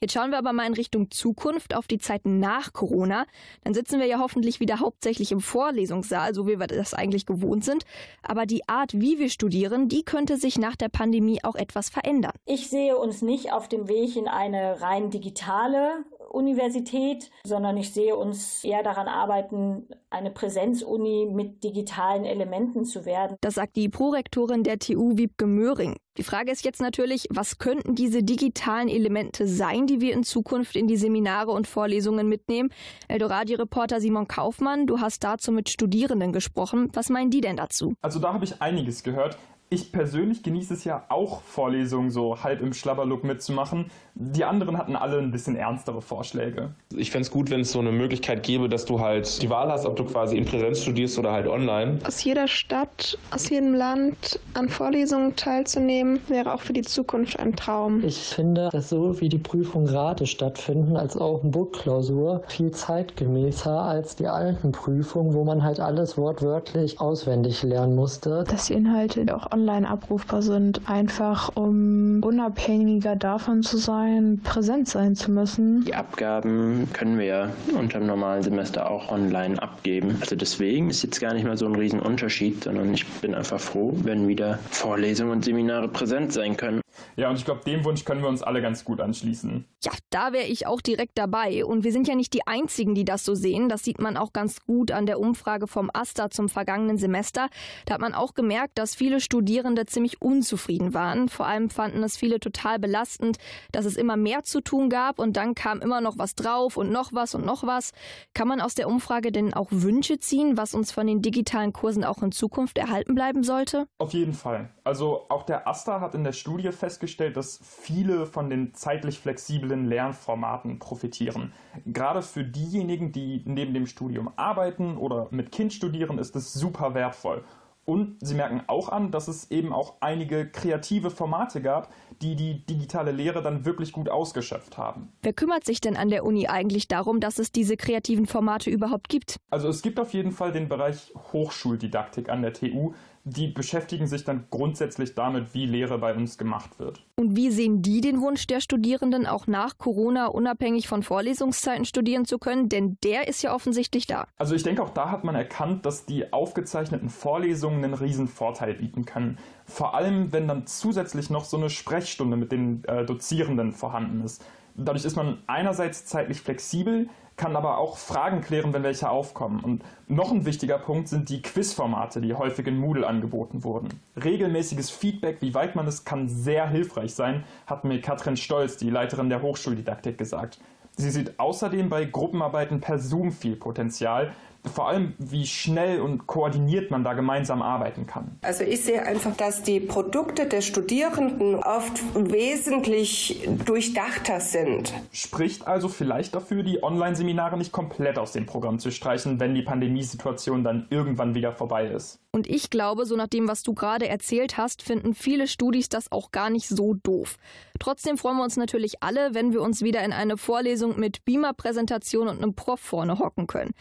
Jetzt 0.00 0.12
schauen 0.12 0.30
wir 0.30 0.38
aber 0.38 0.52
mal 0.52 0.64
in 0.64 0.74
Richtung 0.74 1.10
Zukunft 1.10 1.74
auf 1.74 1.88
die 1.88 1.98
Zeit 1.98 2.24
nach 2.24 2.72
Corona. 2.72 3.26
Dann 3.64 3.74
sitzen 3.74 3.98
wir 3.98 4.06
ja 4.06 4.20
hoffentlich 4.20 4.60
wieder 4.60 4.78
hauptsächlich 4.78 5.32
im 5.32 5.40
Vorlesungssaal, 5.40 6.34
so 6.34 6.46
wie 6.46 6.60
wir 6.60 6.68
das 6.68 6.94
eigentlich 6.94 7.26
gewohnt 7.26 7.64
sind. 7.64 7.82
Aber 8.22 8.46
die 8.46 8.68
Art, 8.68 8.92
wie 8.94 9.18
wir 9.18 9.28
studieren, 9.28 9.88
die 9.88 10.04
könnte 10.04 10.36
sich 10.36 10.56
nach 10.56 10.76
der 10.76 10.88
Pandemie 10.88 11.42
auch 11.42 11.56
etwas 11.56 11.88
verändern. 11.88 12.30
Ich 12.46 12.70
sehe 12.70 12.96
uns 12.96 13.22
nicht 13.22 13.52
auf 13.52 13.68
dem 13.68 13.88
Weg 13.88 14.14
in 14.14 14.28
eine 14.28 14.80
rein 14.80 15.10
digitale 15.10 16.04
Universität, 16.28 17.30
sondern 17.44 17.76
ich 17.76 17.92
sehe 17.92 18.16
uns 18.16 18.62
eher 18.64 18.82
daran 18.82 19.08
arbeiten, 19.08 19.88
eine 20.10 20.30
Präsenzuni 20.30 21.28
mit 21.30 21.64
digitalen 21.64 22.24
Elementen 22.24 22.84
zu 22.84 23.04
werden. 23.04 23.36
Das 23.40 23.54
sagt 23.54 23.76
die 23.76 23.88
Prorektorin 23.88 24.62
der 24.62 24.78
TU 24.78 25.16
Wiebke 25.16 25.46
Möhring. 25.46 25.96
Die 26.16 26.24
Frage 26.24 26.50
ist 26.50 26.64
jetzt 26.64 26.80
natürlich, 26.80 27.28
was 27.30 27.58
könnten 27.58 27.94
diese 27.94 28.22
digitalen 28.22 28.88
Elemente 28.88 29.46
sein, 29.46 29.86
die 29.86 30.00
wir 30.00 30.12
in 30.12 30.24
Zukunft 30.24 30.74
in 30.74 30.88
die 30.88 30.96
Seminare 30.96 31.52
und 31.52 31.66
Vorlesungen 31.66 32.28
mitnehmen? 32.28 32.70
Eldoradi-Reporter 33.06 34.00
Simon 34.00 34.26
Kaufmann, 34.26 34.86
du 34.86 35.00
hast 35.00 35.22
dazu 35.22 35.52
mit 35.52 35.68
Studierenden 35.68 36.32
gesprochen. 36.32 36.88
Was 36.92 37.08
meinen 37.08 37.30
die 37.30 37.40
denn 37.40 37.56
dazu? 37.56 37.94
Also 38.02 38.18
da 38.18 38.32
habe 38.32 38.44
ich 38.44 38.60
einiges 38.60 39.04
gehört. 39.04 39.38
Ich 39.70 39.92
persönlich 39.92 40.42
genieße 40.42 40.72
es 40.72 40.84
ja 40.84 41.04
auch, 41.10 41.42
Vorlesungen 41.42 42.10
so 42.10 42.42
halb 42.42 42.62
im 42.62 42.72
Schlabberlook 42.72 43.22
mitzumachen. 43.22 43.90
Die 44.14 44.44
anderen 44.44 44.78
hatten 44.78 44.96
alle 44.96 45.18
ein 45.18 45.30
bisschen 45.30 45.56
ernstere 45.56 46.00
Vorschläge. 46.00 46.70
Ich 46.96 47.10
fände 47.10 47.26
es 47.26 47.30
gut, 47.30 47.50
wenn 47.50 47.60
es 47.60 47.72
so 47.72 47.78
eine 47.78 47.92
Möglichkeit 47.92 48.42
gäbe, 48.42 48.70
dass 48.70 48.86
du 48.86 49.00
halt 49.00 49.42
die 49.42 49.50
Wahl 49.50 49.70
hast, 49.70 49.84
ob 49.84 49.96
du 49.96 50.04
quasi 50.04 50.38
in 50.38 50.46
Präsenz 50.46 50.80
studierst 50.80 51.18
oder 51.18 51.32
halt 51.32 51.46
online. 51.46 51.98
Aus 52.06 52.24
jeder 52.24 52.48
Stadt, 52.48 53.18
aus 53.30 53.50
jedem 53.50 53.74
Land 53.74 54.40
an 54.54 54.70
Vorlesungen 54.70 55.36
teilzunehmen, 55.36 56.20
wäre 56.28 56.54
auch 56.54 56.62
für 56.62 56.72
die 56.72 56.82
Zukunft 56.82 57.38
ein 57.38 57.54
Traum. 57.54 58.02
Ich 58.02 58.20
finde, 58.20 58.70
dass 58.72 58.88
so 58.88 59.20
wie 59.20 59.28
die 59.28 59.38
Prüfungen 59.38 59.86
gerade 59.86 60.26
stattfinden, 60.26 60.96
als 60.96 61.16
auch 61.18 61.42
eine 61.42 61.50
Book-Klausur, 61.50 62.42
viel 62.48 62.70
zeitgemäßer 62.70 63.82
als 63.82 64.16
die 64.16 64.28
alten 64.28 64.72
Prüfungen, 64.72 65.34
wo 65.34 65.44
man 65.44 65.62
halt 65.62 65.78
alles 65.78 66.16
wortwörtlich 66.16 67.00
auswendig 67.00 67.62
lernen 67.62 67.94
musste. 67.94 68.44
Dass 68.48 68.66
die 68.66 68.72
Inhalte 68.74 69.36
auch 69.36 69.57
online 69.58 69.88
abrufbar 69.88 70.42
sind, 70.42 70.88
einfach 70.88 71.50
um 71.56 72.22
unabhängiger 72.22 73.16
davon 73.16 73.62
zu 73.62 73.76
sein, 73.76 74.40
präsent 74.44 74.88
sein 74.88 75.16
zu 75.16 75.32
müssen. 75.32 75.84
Die 75.84 75.94
Abgaben 75.94 76.88
können 76.92 77.18
wir 77.18 77.24
ja 77.24 77.50
unter 77.76 77.98
dem 77.98 78.06
normalen 78.06 78.42
Semester 78.42 78.90
auch 78.90 79.10
online 79.10 79.60
abgeben. 79.60 80.16
Also 80.20 80.36
deswegen 80.36 80.90
ist 80.90 81.02
jetzt 81.02 81.20
gar 81.20 81.34
nicht 81.34 81.44
mal 81.44 81.56
so 81.56 81.66
ein 81.66 81.74
Riesenunterschied, 81.74 82.64
sondern 82.64 82.94
ich 82.94 83.06
bin 83.20 83.34
einfach 83.34 83.60
froh, 83.60 83.92
wenn 84.02 84.28
wieder 84.28 84.58
Vorlesungen 84.70 85.32
und 85.32 85.44
Seminare 85.44 85.88
präsent 85.88 86.32
sein 86.32 86.56
können. 86.56 86.80
Ja, 87.16 87.30
und 87.30 87.36
ich 87.36 87.44
glaube, 87.44 87.62
dem 87.64 87.84
Wunsch 87.84 88.04
können 88.04 88.22
wir 88.22 88.28
uns 88.28 88.42
alle 88.42 88.62
ganz 88.62 88.84
gut 88.84 89.00
anschließen. 89.00 89.64
Ja, 89.84 89.92
da 90.10 90.32
wäre 90.32 90.46
ich 90.46 90.66
auch 90.66 90.80
direkt 90.80 91.18
dabei. 91.18 91.64
Und 91.64 91.84
wir 91.84 91.92
sind 91.92 92.08
ja 92.08 92.14
nicht 92.14 92.32
die 92.32 92.46
Einzigen, 92.46 92.94
die 92.94 93.04
das 93.04 93.24
so 93.24 93.34
sehen. 93.34 93.68
Das 93.68 93.82
sieht 93.82 94.00
man 94.00 94.16
auch 94.16 94.32
ganz 94.32 94.64
gut 94.64 94.92
an 94.92 95.06
der 95.06 95.18
Umfrage 95.20 95.66
vom 95.66 95.90
AStA 95.92 96.30
zum 96.30 96.48
vergangenen 96.48 96.96
Semester. 96.96 97.48
Da 97.86 97.94
hat 97.94 98.00
man 98.00 98.14
auch 98.14 98.34
gemerkt, 98.34 98.78
dass 98.78 98.94
viele 98.94 99.20
Studierende 99.20 99.47
ziemlich 99.86 100.22
unzufrieden 100.22 100.94
waren. 100.94 101.28
Vor 101.28 101.46
allem 101.46 101.70
fanden 101.70 102.02
es 102.02 102.16
viele 102.16 102.40
total 102.40 102.78
belastend, 102.78 103.38
dass 103.72 103.84
es 103.84 103.96
immer 103.96 104.16
mehr 104.16 104.42
zu 104.44 104.60
tun 104.60 104.90
gab 104.90 105.18
und 105.18 105.36
dann 105.36 105.54
kam 105.54 105.80
immer 105.80 106.00
noch 106.00 106.18
was 106.18 106.34
drauf 106.34 106.76
und 106.76 106.90
noch 106.90 107.12
was 107.12 107.34
und 107.34 107.44
noch 107.44 107.64
was. 107.64 107.92
Kann 108.34 108.48
man 108.48 108.60
aus 108.60 108.74
der 108.74 108.88
Umfrage 108.88 109.32
denn 109.32 109.54
auch 109.54 109.68
Wünsche 109.70 110.18
ziehen, 110.18 110.56
was 110.56 110.74
uns 110.74 110.92
von 110.92 111.06
den 111.06 111.22
digitalen 111.22 111.72
Kursen 111.72 112.04
auch 112.04 112.22
in 112.22 112.32
Zukunft 112.32 112.78
erhalten 112.78 113.14
bleiben 113.14 113.42
sollte? 113.42 113.86
Auf 113.98 114.12
jeden 114.12 114.34
Fall. 114.34 114.70
Also 114.84 115.26
auch 115.28 115.42
der 115.42 115.66
AStA 115.66 116.00
hat 116.00 116.14
in 116.14 116.24
der 116.24 116.32
Studie 116.32 116.72
festgestellt, 116.72 117.36
dass 117.36 117.60
viele 117.62 118.26
von 118.26 118.50
den 118.50 118.74
zeitlich 118.74 119.18
flexiblen 119.18 119.86
Lernformaten 119.86 120.78
profitieren. 120.78 121.52
Gerade 121.86 122.22
für 122.22 122.44
diejenigen, 122.44 123.12
die 123.12 123.42
neben 123.44 123.74
dem 123.74 123.86
Studium 123.86 124.30
arbeiten 124.36 124.96
oder 124.96 125.28
mit 125.30 125.52
Kind 125.52 125.72
studieren, 125.72 126.18
ist 126.18 126.36
es 126.36 126.52
super 126.52 126.94
wertvoll. 126.94 127.44
Und 127.88 128.18
sie 128.20 128.34
merken 128.34 128.60
auch 128.66 128.90
an, 128.90 129.10
dass 129.12 129.28
es 129.28 129.50
eben 129.50 129.72
auch 129.72 129.94
einige 130.00 130.46
kreative 130.46 131.10
Formate 131.10 131.62
gab, 131.62 131.90
die 132.20 132.36
die 132.36 132.66
digitale 132.66 133.12
Lehre 133.12 133.42
dann 133.42 133.64
wirklich 133.64 133.92
gut 133.92 134.10
ausgeschöpft 134.10 134.76
haben. 134.76 135.10
Wer 135.22 135.32
kümmert 135.32 135.64
sich 135.64 135.80
denn 135.80 135.96
an 135.96 136.10
der 136.10 136.26
Uni 136.26 136.48
eigentlich 136.48 136.86
darum, 136.86 137.18
dass 137.18 137.38
es 137.38 137.50
diese 137.50 137.78
kreativen 137.78 138.26
Formate 138.26 138.68
überhaupt 138.68 139.08
gibt? 139.08 139.36
Also 139.48 139.68
es 139.68 139.80
gibt 139.80 139.98
auf 139.98 140.12
jeden 140.12 140.32
Fall 140.32 140.52
den 140.52 140.68
Bereich 140.68 141.14
Hochschuldidaktik 141.32 142.28
an 142.28 142.42
der 142.42 142.52
TU, 142.52 142.92
die 143.30 143.48
beschäftigen 143.48 144.06
sich 144.06 144.24
dann 144.24 144.46
grundsätzlich 144.50 145.14
damit, 145.14 145.54
wie 145.54 145.66
Lehre 145.66 145.98
bei 145.98 146.14
uns 146.14 146.38
gemacht 146.38 146.78
wird. 146.78 147.04
Und 147.16 147.36
wie 147.36 147.50
sehen 147.50 147.82
die 147.82 148.00
den 148.00 148.20
Wunsch 148.20 148.46
der 148.46 148.60
Studierenden, 148.60 149.26
auch 149.26 149.46
nach 149.46 149.78
Corona 149.78 150.26
unabhängig 150.26 150.88
von 150.88 151.02
Vorlesungszeiten 151.02 151.84
studieren 151.84 152.24
zu 152.24 152.38
können? 152.38 152.68
Denn 152.68 152.96
der 153.04 153.28
ist 153.28 153.42
ja 153.42 153.54
offensichtlich 153.54 154.06
da. 154.06 154.26
Also 154.36 154.54
ich 154.54 154.62
denke, 154.62 154.82
auch 154.82 154.90
da 154.90 155.10
hat 155.10 155.24
man 155.24 155.34
erkannt, 155.34 155.86
dass 155.86 156.06
die 156.06 156.32
aufgezeichneten 156.32 157.08
Vorlesungen 157.08 157.84
einen 157.84 157.94
riesen 157.94 158.28
Vorteil 158.28 158.74
bieten 158.74 159.04
können. 159.04 159.38
Vor 159.64 159.94
allem, 159.94 160.32
wenn 160.32 160.48
dann 160.48 160.66
zusätzlich 160.66 161.30
noch 161.30 161.44
so 161.44 161.56
eine 161.56 161.70
Sprechstunde 161.70 162.36
mit 162.36 162.52
den 162.52 162.84
äh, 162.84 163.04
Dozierenden 163.04 163.72
vorhanden 163.72 164.22
ist. 164.22 164.44
Dadurch 164.78 165.04
ist 165.04 165.16
man 165.16 165.38
einerseits 165.46 166.06
zeitlich 166.06 166.40
flexibel, 166.40 167.08
kann 167.36 167.56
aber 167.56 167.78
auch 167.78 167.98
Fragen 167.98 168.40
klären, 168.40 168.72
wenn 168.72 168.82
welche 168.82 169.10
aufkommen. 169.10 169.60
Und 169.60 169.82
noch 170.06 170.30
ein 170.32 170.44
wichtiger 170.44 170.78
Punkt 170.78 171.08
sind 171.08 171.28
die 171.28 171.42
Quizformate, 171.42 172.20
die 172.20 172.34
häufig 172.34 172.66
in 172.66 172.76
Moodle 172.76 173.06
angeboten 173.06 173.64
wurden. 173.64 173.88
Regelmäßiges 174.22 174.90
Feedback, 174.90 175.38
wie 175.40 175.54
weit 175.54 175.74
man 175.76 175.86
es 175.86 176.04
kann 176.04 176.28
sehr 176.28 176.68
hilfreich 176.68 177.14
sein, 177.14 177.44
hat 177.66 177.84
mir 177.84 178.00
Katrin 178.00 178.36
Stolz, 178.36 178.76
die 178.76 178.90
Leiterin 178.90 179.28
der 179.28 179.42
Hochschuldidaktik, 179.42 180.18
gesagt. 180.18 180.58
Sie 180.96 181.10
sieht 181.10 181.38
außerdem 181.38 181.88
bei 181.88 182.04
Gruppenarbeiten 182.04 182.80
per 182.80 182.98
Zoom 182.98 183.30
viel 183.30 183.54
Potenzial, 183.54 184.32
vor 184.64 184.88
allem, 184.88 185.14
wie 185.18 185.46
schnell 185.46 186.00
und 186.00 186.26
koordiniert 186.26 186.90
man 186.90 187.04
da 187.04 187.14
gemeinsam 187.14 187.62
arbeiten 187.62 188.06
kann. 188.06 188.38
Also 188.42 188.64
ich 188.64 188.82
sehe 188.82 189.04
einfach, 189.04 189.36
dass 189.36 189.62
die 189.62 189.80
Produkte 189.80 190.46
der 190.46 190.60
Studierenden 190.60 191.56
oft 191.56 192.02
wesentlich 192.14 193.48
durchdachter 193.64 194.40
sind. 194.40 194.92
Spricht 195.12 195.66
also 195.66 195.88
vielleicht 195.88 196.34
dafür, 196.34 196.62
die 196.62 196.82
Online-Seminare 196.82 197.56
nicht 197.56 197.72
komplett 197.72 198.18
aus 198.18 198.32
dem 198.32 198.46
Programm 198.46 198.78
zu 198.78 198.90
streichen, 198.90 199.40
wenn 199.40 199.54
die 199.54 199.62
Pandemiesituation 199.62 200.64
dann 200.64 200.86
irgendwann 200.90 201.34
wieder 201.34 201.52
vorbei 201.52 201.86
ist. 201.86 202.20
Und 202.30 202.46
ich 202.46 202.68
glaube, 202.68 203.06
so 203.06 203.16
nach 203.16 203.26
dem, 203.26 203.48
was 203.48 203.62
du 203.62 203.72
gerade 203.72 204.06
erzählt 204.06 204.58
hast, 204.58 204.82
finden 204.82 205.14
viele 205.14 205.48
Studis 205.48 205.88
das 205.88 206.12
auch 206.12 206.30
gar 206.30 206.50
nicht 206.50 206.68
so 206.68 206.94
doof. 207.02 207.36
Trotzdem 207.78 208.18
freuen 208.18 208.36
wir 208.36 208.44
uns 208.44 208.56
natürlich 208.56 209.02
alle, 209.02 209.34
wenn 209.34 209.52
wir 209.52 209.62
uns 209.62 209.82
wieder 209.82 210.04
in 210.04 210.12
eine 210.12 210.36
Vorlesung 210.36 210.98
mit 211.00 211.24
Beamer-Präsentation 211.24 212.28
und 212.28 212.36
einem 212.36 212.54
Prof 212.54 212.80
vorne 212.80 213.18
hocken 213.18 213.46
können. 213.46 213.72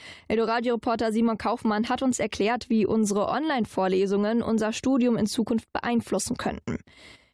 Eldoradio-Reporter 0.77 1.11
Simon 1.11 1.37
Kaufmann 1.37 1.89
hat 1.89 2.03
uns 2.03 2.19
erklärt, 2.19 2.69
wie 2.69 2.85
unsere 2.85 3.27
Online-Vorlesungen 3.27 4.41
unser 4.41 4.73
Studium 4.73 5.17
in 5.17 5.25
Zukunft 5.25 5.71
beeinflussen 5.73 6.37
könnten. 6.37 6.77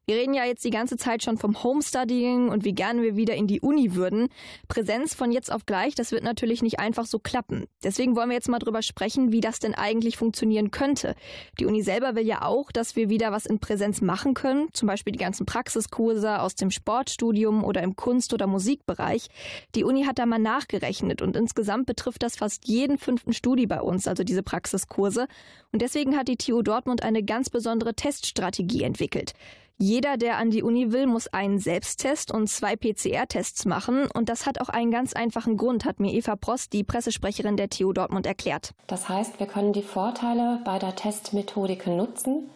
Wir 0.05 0.17
reden 0.17 0.33
ja 0.33 0.43
jetzt 0.43 0.65
die 0.65 0.69
ganze 0.69 0.97
Zeit 0.97 1.23
schon 1.23 1.37
vom 1.37 1.63
Homestudying 1.63 2.49
und 2.49 2.65
wie 2.65 2.73
gerne 2.73 3.01
wir 3.01 3.15
wieder 3.15 3.35
in 3.35 3.47
die 3.47 3.61
Uni 3.61 3.95
würden. 3.95 4.27
Präsenz 4.67 5.13
von 5.13 5.31
jetzt 5.31 5.49
auf 5.49 5.65
gleich, 5.65 5.95
das 5.95 6.11
wird 6.11 6.25
natürlich 6.25 6.61
nicht 6.61 6.77
einfach 6.77 7.05
so 7.05 7.19
klappen. 7.19 7.67
Deswegen 7.85 8.17
wollen 8.17 8.27
wir 8.27 8.35
jetzt 8.35 8.49
mal 8.49 8.59
drüber 8.59 8.81
sprechen, 8.81 9.31
wie 9.31 9.39
das 9.39 9.59
denn 9.59 9.73
eigentlich 9.73 10.17
funktionieren 10.17 10.71
könnte. 10.71 11.15
Die 11.57 11.65
Uni 11.65 11.83
selber 11.83 12.15
will 12.15 12.27
ja 12.27 12.41
auch, 12.41 12.69
dass 12.73 12.97
wir 12.97 13.07
wieder 13.07 13.31
was 13.31 13.45
in 13.45 13.59
Präsenz 13.59 14.01
machen 14.01 14.33
können, 14.33 14.67
zum 14.73 14.87
Beispiel 14.87 15.13
die 15.13 15.19
ganzen 15.19 15.45
Praxiskurse 15.45 16.41
aus 16.41 16.55
dem 16.55 16.69
Sportstudium 16.69 17.63
oder 17.63 17.81
im 17.81 17.95
Kunst- 17.95 18.33
oder 18.33 18.45
Musikbereich. 18.45 19.29
Die 19.73 19.85
Uni 19.85 20.03
hat 20.03 20.19
da 20.19 20.25
mal 20.25 20.37
nachgerechnet 20.37 21.21
und 21.21 21.37
insgesamt 21.37 21.85
betrifft 21.85 22.23
das 22.23 22.35
fast 22.35 22.67
jeden 22.67 22.97
fünften 22.97 23.31
Studi 23.31 23.67
bei 23.67 23.79
uns, 23.79 24.05
also 24.05 24.25
diese 24.25 24.43
Praxiskurse. 24.43 25.27
Und 25.71 25.81
deswegen 25.81 26.17
hat 26.17 26.27
die 26.27 26.35
TU 26.35 26.61
Dortmund 26.61 27.03
eine 27.03 27.23
ganz 27.23 27.49
besondere 27.49 27.93
Teststrategie 27.93 28.83
entwickelt. 28.83 29.33
Jeder, 29.85 30.15
der 30.15 30.37
an 30.37 30.49
die 30.49 30.63
Uni 30.63 30.93
will, 30.93 31.07
muss 31.07 31.27
einen 31.27 31.59
Selbsttest 31.59 32.31
und 32.31 32.47
zwei 32.47 32.77
PCR-Tests 32.77 33.65
machen. 33.65 34.07
Und 34.13 34.29
das 34.29 34.45
hat 34.45 34.61
auch 34.61 34.69
einen 34.69 34.91
ganz 34.91 35.11
einfachen 35.11 35.57
Grund, 35.57 35.83
hat 35.83 35.99
mir 35.99 36.13
Eva 36.13 36.37
Prost, 36.37 36.71
die 36.71 36.85
Pressesprecherin 36.85 37.57
der 37.57 37.69
TU 37.69 37.91
Dortmund, 37.91 38.25
erklärt. 38.25 38.71
Das 38.87 39.09
heißt, 39.09 39.41
wir 39.41 39.45
können 39.45 39.73
die 39.73 39.81
Vorteile 39.81 40.61
bei 40.63 40.79
der 40.79 40.95
Testmethodik 40.95 41.85
nutzen. 41.85 42.49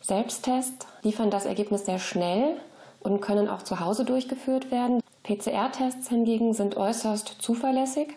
Selbsttest 0.00 0.88
liefern 1.04 1.30
das 1.30 1.46
Ergebnis 1.46 1.86
sehr 1.86 2.00
schnell 2.00 2.56
und 2.98 3.20
können 3.20 3.48
auch 3.48 3.62
zu 3.62 3.78
Hause 3.78 4.04
durchgeführt 4.04 4.72
werden. 4.72 5.00
PCR-Tests 5.22 6.08
hingegen 6.08 6.52
sind 6.52 6.76
äußerst 6.76 7.28
zuverlässig, 7.40 8.08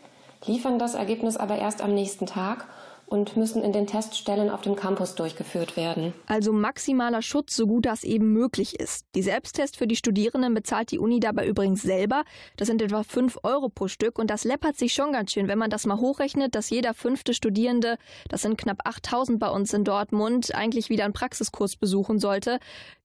liefern 0.48 0.80
das 0.80 0.96
Ergebnis 0.96 1.38
aber 1.38 1.60
erst 1.60 1.84
am 1.84 1.94
nächsten 1.94 2.26
Tag 2.26 2.66
und 3.10 3.36
müssen 3.36 3.64
in 3.64 3.74
den 3.74 3.88
Teststellen 3.88 4.50
auf 4.50 4.62
dem 4.62 4.76
Campus 4.76 5.16
durchgeführt 5.16 5.76
werden. 5.76 6.14
Also 6.28 6.54
maximaler 6.54 7.22
Schutz, 7.22 7.56
so 7.56 7.68
gut 7.68 7.86
das 7.86 8.04
eben 8.04 8.32
möglich 8.32 8.80
ist. 8.80 9.06
Die 9.16 9.22
Selbsttests 9.22 9.78
für 9.78 9.88
die 9.88 9.96
Studierenden 9.96 10.54
bezahlt 10.54 10.92
die 10.92 11.00
Uni 11.00 11.20
dabei 11.20 11.48
übrigens 11.48 11.82
selber. 11.82 12.24
Das 12.58 12.68
sind 12.68 12.82
etwa 12.82 13.04
5 13.04 13.40
Euro 13.44 13.70
pro 13.70 13.88
Stück 13.88 14.20
und 14.20 14.30
das 14.30 14.44
läppert 14.44 14.78
sich 14.78 14.94
schon 14.94 15.12
ganz 15.12 15.32
schön, 15.32 15.48
wenn 15.48 15.58
man 15.58 15.70
das 15.70 15.86
mal 15.86 15.98
hochrechnet, 15.98 16.56
dass 16.56 16.70
jeder 16.70 16.94
fünfte 16.94 17.34
Studierende, 17.34 17.98
das 18.30 18.44
sind 18.44 18.58
knapp 18.58 18.88
8000 18.88 19.40
bei 19.40 19.50
uns 19.50 19.74
in 19.74 19.84
Dortmund, 19.84 20.54
eigentlich 20.54 20.90
wieder 20.90 21.06
einen 21.06 21.14
Praxiskurs 21.14 21.76
besuchen 21.76 22.20
sollte 22.20 22.60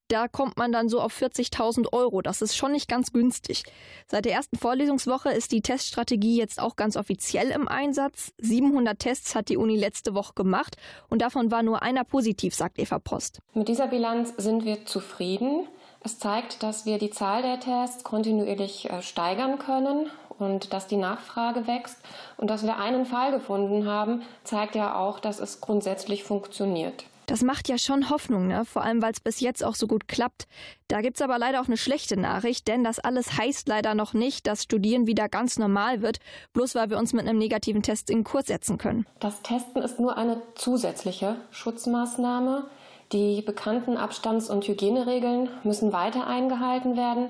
da 0.09 0.29
kommt 0.29 0.57
man 0.57 0.73
dann 0.73 0.89
so 0.89 1.01
auf 1.01 1.15
40.000 1.21 1.93
Euro. 1.93 2.23
Das 2.23 2.43
ist 2.43 2.57
schon 2.57 2.73
nicht 2.73 2.89
ganz 2.89 3.13
günstig. 3.13 3.65
Seit 4.07 4.25
der 4.25 4.33
ersten 4.33 4.57
Vorlesungswoche 4.57 5.31
ist 5.31 5.53
die 5.53 5.63
Teststrategie 5.63 6.37
jetzt 6.37 6.61
auch 6.61 6.77
ganz 6.77 6.97
offiziell 6.97 7.51
im 7.51 7.69
Einsatz. 7.69 8.33
700 8.39 8.99
Tests 8.99 9.35
hat 9.35 9.49
die 9.49 9.57
Uni 9.57 9.77
letzte 9.77 10.15
Woche 10.15 10.35
gemacht 10.35 10.77
und 11.09 11.23
davon 11.23 11.51
war 11.51 11.63
nur 11.63 11.83
einer 11.83 12.05
positiv, 12.05 12.55
sagt 12.55 12.79
Eva 12.79 12.99
Post. 12.99 13.41
Mit 13.55 13.69
dieser 13.69 13.89
Bilanz 13.89 14.35
sind 14.37 14.65
wir 14.65 14.85
zufrieden. 14.85 15.67
Es 16.01 16.19
zeigt, 16.19 16.63
dass 16.63 16.85
wir 16.85 16.99
die 16.99 17.11
Zahl 17.11 17.41
der 17.41 17.61
Tests 17.61 18.05
kontinuierlich 18.05 18.91
äh, 18.91 19.01
steigern 19.01 19.59
können 19.59 20.11
und 20.39 20.73
dass 20.75 20.87
die 20.87 20.99
Nachfrage 20.99 21.67
wächst. 21.67 21.97
Und 22.37 22.51
dass 22.51 22.63
wir 22.63 22.77
einen 22.77 23.07
Fall 23.07 23.33
gefunden 23.33 23.87
haben, 23.87 24.23
zeigt 24.43 24.75
ja 24.75 24.97
auch, 24.97 25.19
dass 25.19 25.41
es 25.41 25.63
grundsätzlich 25.63 26.25
funktioniert. 26.25 27.05
Das 27.27 27.43
macht 27.43 27.69
ja 27.69 27.79
schon 27.79 28.11
Hoffnung, 28.11 28.49
ne? 28.49 28.65
vor 28.65 28.83
allem 28.83 29.03
weil 29.03 29.13
es 29.13 29.21
bis 29.21 29.41
jetzt 29.41 29.65
auch 29.65 29.75
so 29.75 29.87
gut 29.87 30.09
klappt. 30.09 30.47
Da 30.89 31.01
gibt 31.01 31.17
es 31.17 31.23
aber 31.23 31.39
leider 31.39 31.61
auch 31.61 31.67
eine 31.67 31.77
schlechte 31.77 32.19
Nachricht, 32.19 32.69
denn 32.69 32.85
das 32.85 32.99
alles 32.99 33.39
heißt 33.39 33.69
leider 33.69 33.95
noch 33.95 34.13
nicht, 34.13 34.47
dass 34.47 34.65
Studieren 34.65 35.07
wieder 35.07 35.29
ganz 35.29 35.59
normal 35.59 36.03
wird, 36.03 36.19
bloß 36.53 36.75
weil 36.75 36.91
wir 36.91 36.99
uns 36.99 37.13
mit 37.13 37.27
einem 37.27 37.39
negativen 37.39 37.83
Test 37.83 38.11
in 38.11 38.25
Kurs 38.25 38.47
setzen 38.47 38.79
können. 38.79 39.07
Das 39.21 39.43
Testen 39.43 39.83
ist 39.83 39.99
nur 39.99 40.17
eine 40.17 40.41
zusätzliche 40.55 41.37
Schutzmaßnahme. 41.51 42.67
Die 43.13 43.43
bekannten 43.43 43.97
Abstands- 43.97 44.51
und 44.51 44.67
Hygieneregeln 44.67 45.49
müssen 45.63 45.93
weiter 45.93 46.27
eingehalten 46.27 46.97
werden 46.97 47.29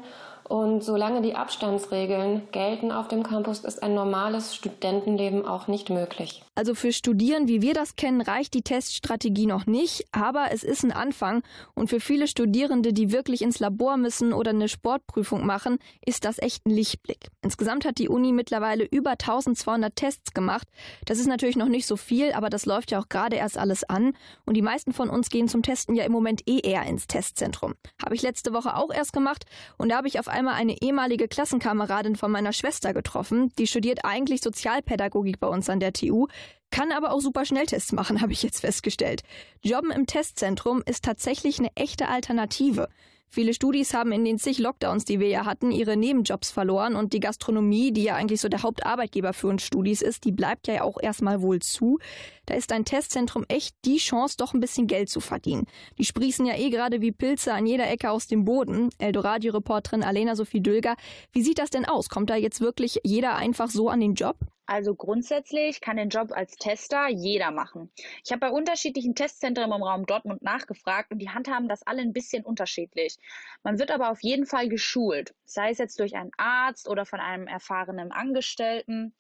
und 0.49 0.85
solange 0.85 1.23
die 1.23 1.35
Abstandsregeln 1.35 2.49
gelten 2.53 2.93
auf 2.93 3.09
dem 3.09 3.23
Campus, 3.23 3.61
ist 3.61 3.83
ein 3.83 3.95
normales 3.95 4.55
Studentenleben 4.55 5.47
auch 5.47 5.69
nicht 5.69 5.89
möglich. 5.89 6.43
Also 6.57 6.77
für 6.77 6.93
Studieren, 6.93 7.49
wie 7.49 7.63
wir 7.63 7.75
das 7.75 7.97
kennen, 7.97 8.21
reicht 8.21 8.55
die 8.55 8.63
Teststrategie 8.63 9.47
noch 9.47 9.67
nicht, 9.67 10.05
aber 10.13 10.53
es 10.53 10.63
ist 10.63 10.85
ein 10.85 10.93
Anfang. 10.93 11.43
Und 11.75 11.91
für 11.91 11.99
viele 11.99 12.29
Studierende, 12.29 12.93
die 12.93 13.11
wirklich 13.11 13.43
ins 13.43 13.59
Labor 13.59 13.97
müssen 13.97 14.33
oder 14.33 14.51
eine 14.51 14.69
Sportprüfung 14.69 15.45
machen, 15.45 15.79
ist 16.07 16.25
das 16.25 16.39
echt 16.39 16.65
ein 16.65 16.71
Lichtblick. 16.71 17.29
Insgesamt 17.43 17.85
hat 17.85 17.99
die 17.99 18.09
Uni 18.09 18.31
mittlerweile 18.31 18.85
über 18.85 19.11
1200 19.11 19.97
Tests 19.97 20.33
gemacht. 20.33 20.69
Das 21.07 21.19
ist 21.19 21.27
natürlich 21.27 21.57
noch 21.57 21.69
nicht 21.69 21.87
so 21.87 21.97
viel, 21.97 22.33
aber 22.33 22.51
das 22.51 22.67
läuft 22.67 22.93
ja 22.93 23.01
auch 23.01 23.09
gerade 23.09 23.35
erst 23.35 23.59
alles 23.59 23.83
an. 23.83 24.13
Und 24.47 24.55
die 24.57 24.63
meisten 24.63 24.93
von 24.93 25.11
uns 25.11 25.31
gehen 25.31 25.49
zum 25.49 25.63
Testen 25.63 25.97
ja 25.97 26.05
im 26.05 26.13
Moment 26.13 26.43
eh 26.49 26.61
eher 26.61 26.85
ins 26.85 27.09
Testzentrum. 27.09 27.75
Habe 28.01 28.15
ich 28.15 28.23
letzte 28.23 28.53
Woche 28.53 28.77
auch 28.77 28.93
erst 28.93 29.13
gemacht 29.13 29.45
und 29.77 29.89
da 29.89 29.97
habe 29.97 30.07
ich 30.07 30.21
auf 30.21 30.29
einmal 30.29 30.55
eine 30.55 30.81
ehemalige 30.81 31.27
Klassenkameradin 31.27 32.15
von 32.15 32.31
meiner 32.31 32.53
Schwester 32.53 32.95
getroffen. 32.95 33.53
Die 33.59 33.67
studiert 33.67 34.05
eigentlich 34.05 34.41
Sozialpädagogik 34.41 35.41
bei 35.41 35.49
uns 35.49 35.69
an 35.69 35.81
der 35.81 35.93
TU, 35.93 36.29
kann 36.71 36.91
aber 36.91 37.13
auch 37.13 37.21
super 37.21 37.45
Schnelltests 37.45 37.93
machen, 37.93 38.21
habe 38.21 38.33
ich 38.33 38.43
jetzt 38.43 38.61
festgestellt. 38.61 39.23
Jobben 39.63 39.91
im 39.91 40.07
Testzentrum 40.07 40.83
ist 40.85 41.05
tatsächlich 41.05 41.59
eine 41.59 41.75
echte 41.77 42.09
Alternative. 42.09 42.89
Viele 43.35 43.53
Studis 43.53 43.95
haben 43.95 44.13
in 44.13 44.25
den 44.25 44.39
zig 44.39 44.59
Lockdowns, 44.59 45.05
die 45.05 45.19
wir 45.19 45.27
ja 45.27 45.45
hatten, 45.45 45.73
ihre 45.73 45.97
Nebenjobs 45.97 46.53
verloren 46.53 46.95
und 46.95 47.13
die 47.13 47.19
Gastronomie, 47.19 47.91
die 47.91 48.05
ja 48.05 48.15
eigentlich 48.15 48.41
so 48.41 48.49
der 48.49 48.63
Hauptarbeitgeber 48.63 49.33
für 49.33 49.49
uns 49.49 49.65
Studis 49.65 50.03
ist, 50.03 50.25
die 50.25 50.31
bleibt 50.31 50.69
ja 50.69 50.85
auch 50.85 50.99
erstmal 51.03 51.43
wohl 51.43 51.59
zu. 51.59 51.99
Da 52.47 52.55
ist 52.55 52.71
ein 52.71 52.85
Testzentrum 52.85 53.45
echt 53.49 53.75
die 53.85 53.97
Chance, 53.97 54.37
doch 54.39 54.55
ein 54.55 54.61
bisschen 54.61 54.87
Geld 54.87 55.09
zu 55.09 55.19
verdienen. 55.19 55.67
Die 55.99 56.05
sprießen 56.05 56.47
ja 56.47 56.57
eh 56.57 56.71
gerade 56.71 57.01
wie 57.01 57.11
Pilze 57.11 57.53
an 57.53 57.67
jeder 57.67 57.91
Ecke 57.91 58.11
aus 58.11 58.29
dem 58.29 58.45
Boden. 58.45 58.91
Eldoradio-Reporterin 58.99 60.05
Alena 60.05 60.37
Sophie 60.37 60.61
Dülger, 60.61 60.95
wie 61.33 61.43
sieht 61.43 61.59
das 61.59 61.71
denn 61.71 61.87
aus? 61.87 62.09
Kommt 62.09 62.31
da 62.31 62.37
jetzt 62.37 62.61
wirklich 62.61 63.01
jeder 63.03 63.35
einfach 63.35 63.69
so 63.69 63.89
an 63.89 63.99
den 63.99 64.15
Job? 64.15 64.37
Also 64.67 64.95
grundsätzlich 64.95 65.81
kann 65.81 65.99
den 65.99 66.09
Job 66.09 66.33
als 66.33 66.57
Tester 66.57 67.09
jeder 67.09 67.51
machen. 67.51 67.91
Ich 68.25 68.33
habe 68.33 68.41
bei 68.41 68.51
unterschiedlichen 68.51 69.15
Testzentren 69.15 69.71
im 69.71 69.83
Raum 69.83 70.07
Dortmund 70.07 70.43
nachgefragt 70.43 71.13
und 71.13 71.19
die 71.19 71.29
handhaben 71.29 71.69
das 71.69 71.87
alle 71.87 72.01
ein 72.01 72.15
bisschen 72.15 72.45
unterschiedlich. 72.45 73.19
Man 73.63 73.79
wird 73.79 73.91
aber 73.91 74.11
auf 74.11 74.23
jeden 74.23 74.47
Fall 74.47 74.69
geschult, 74.69 75.35
sei 75.45 75.71
es 75.71 75.79
jetzt 75.79 76.01
durch 76.01 76.17
einen 76.17 76.33
Arzt 76.39 76.89
oder 76.89 77.05
von 77.05 77.21
einem 77.21 77.47
erfahrenen 77.47 78.11
Angestellten. 78.11 79.15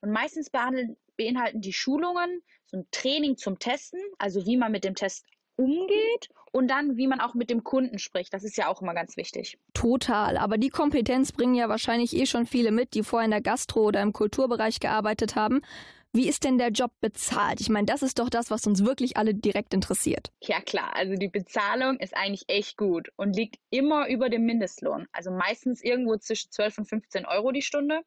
Und 0.00 0.12
meistens 0.12 0.50
beinhalten 0.50 1.60
die 1.60 1.72
Schulungen 1.74 2.42
so 2.64 2.78
ein 2.78 2.88
Training 2.90 3.36
zum 3.36 3.58
Testen, 3.58 4.00
also 4.18 4.46
wie 4.46 4.56
man 4.56 4.72
mit 4.72 4.84
dem 4.84 4.94
Test 4.94 5.26
umgeht 5.56 6.30
und 6.56 6.68
dann, 6.68 6.96
wie 6.96 7.06
man 7.06 7.20
auch 7.20 7.34
mit 7.34 7.50
dem 7.50 7.64
Kunden 7.64 7.98
spricht. 7.98 8.32
Das 8.32 8.42
ist 8.42 8.56
ja 8.56 8.68
auch 8.68 8.80
immer 8.80 8.94
ganz 8.94 9.18
wichtig. 9.18 9.58
Total. 9.74 10.38
Aber 10.38 10.56
die 10.56 10.70
Kompetenz 10.70 11.30
bringen 11.30 11.54
ja 11.54 11.68
wahrscheinlich 11.68 12.16
eh 12.16 12.24
schon 12.24 12.46
viele 12.46 12.70
mit, 12.70 12.94
die 12.94 13.02
vorher 13.02 13.26
in 13.26 13.30
der 13.30 13.42
Gastro 13.42 13.82
oder 13.82 14.00
im 14.00 14.14
Kulturbereich 14.14 14.80
gearbeitet 14.80 15.36
haben. 15.36 15.60
Wie 16.14 16.26
ist 16.26 16.44
denn 16.44 16.56
der 16.56 16.70
Job 16.70 16.92
bezahlt? 17.02 17.60
Ich 17.60 17.68
meine, 17.68 17.84
das 17.84 18.02
ist 18.02 18.18
doch 18.18 18.30
das, 18.30 18.50
was 18.50 18.66
uns 18.66 18.86
wirklich 18.86 19.18
alle 19.18 19.34
direkt 19.34 19.74
interessiert. 19.74 20.32
Ja 20.40 20.62
klar, 20.62 20.96
also 20.96 21.14
die 21.14 21.28
Bezahlung 21.28 21.98
ist 21.98 22.16
eigentlich 22.16 22.44
echt 22.48 22.78
gut 22.78 23.10
und 23.16 23.36
liegt 23.36 23.56
immer 23.68 24.08
über 24.08 24.30
dem 24.30 24.46
Mindestlohn. 24.46 25.08
Also 25.12 25.30
meistens 25.30 25.84
irgendwo 25.84 26.16
zwischen 26.16 26.50
12 26.52 26.78
und 26.78 26.88
15 26.88 27.26
Euro 27.26 27.52
die 27.52 27.60
Stunde. 27.60 28.00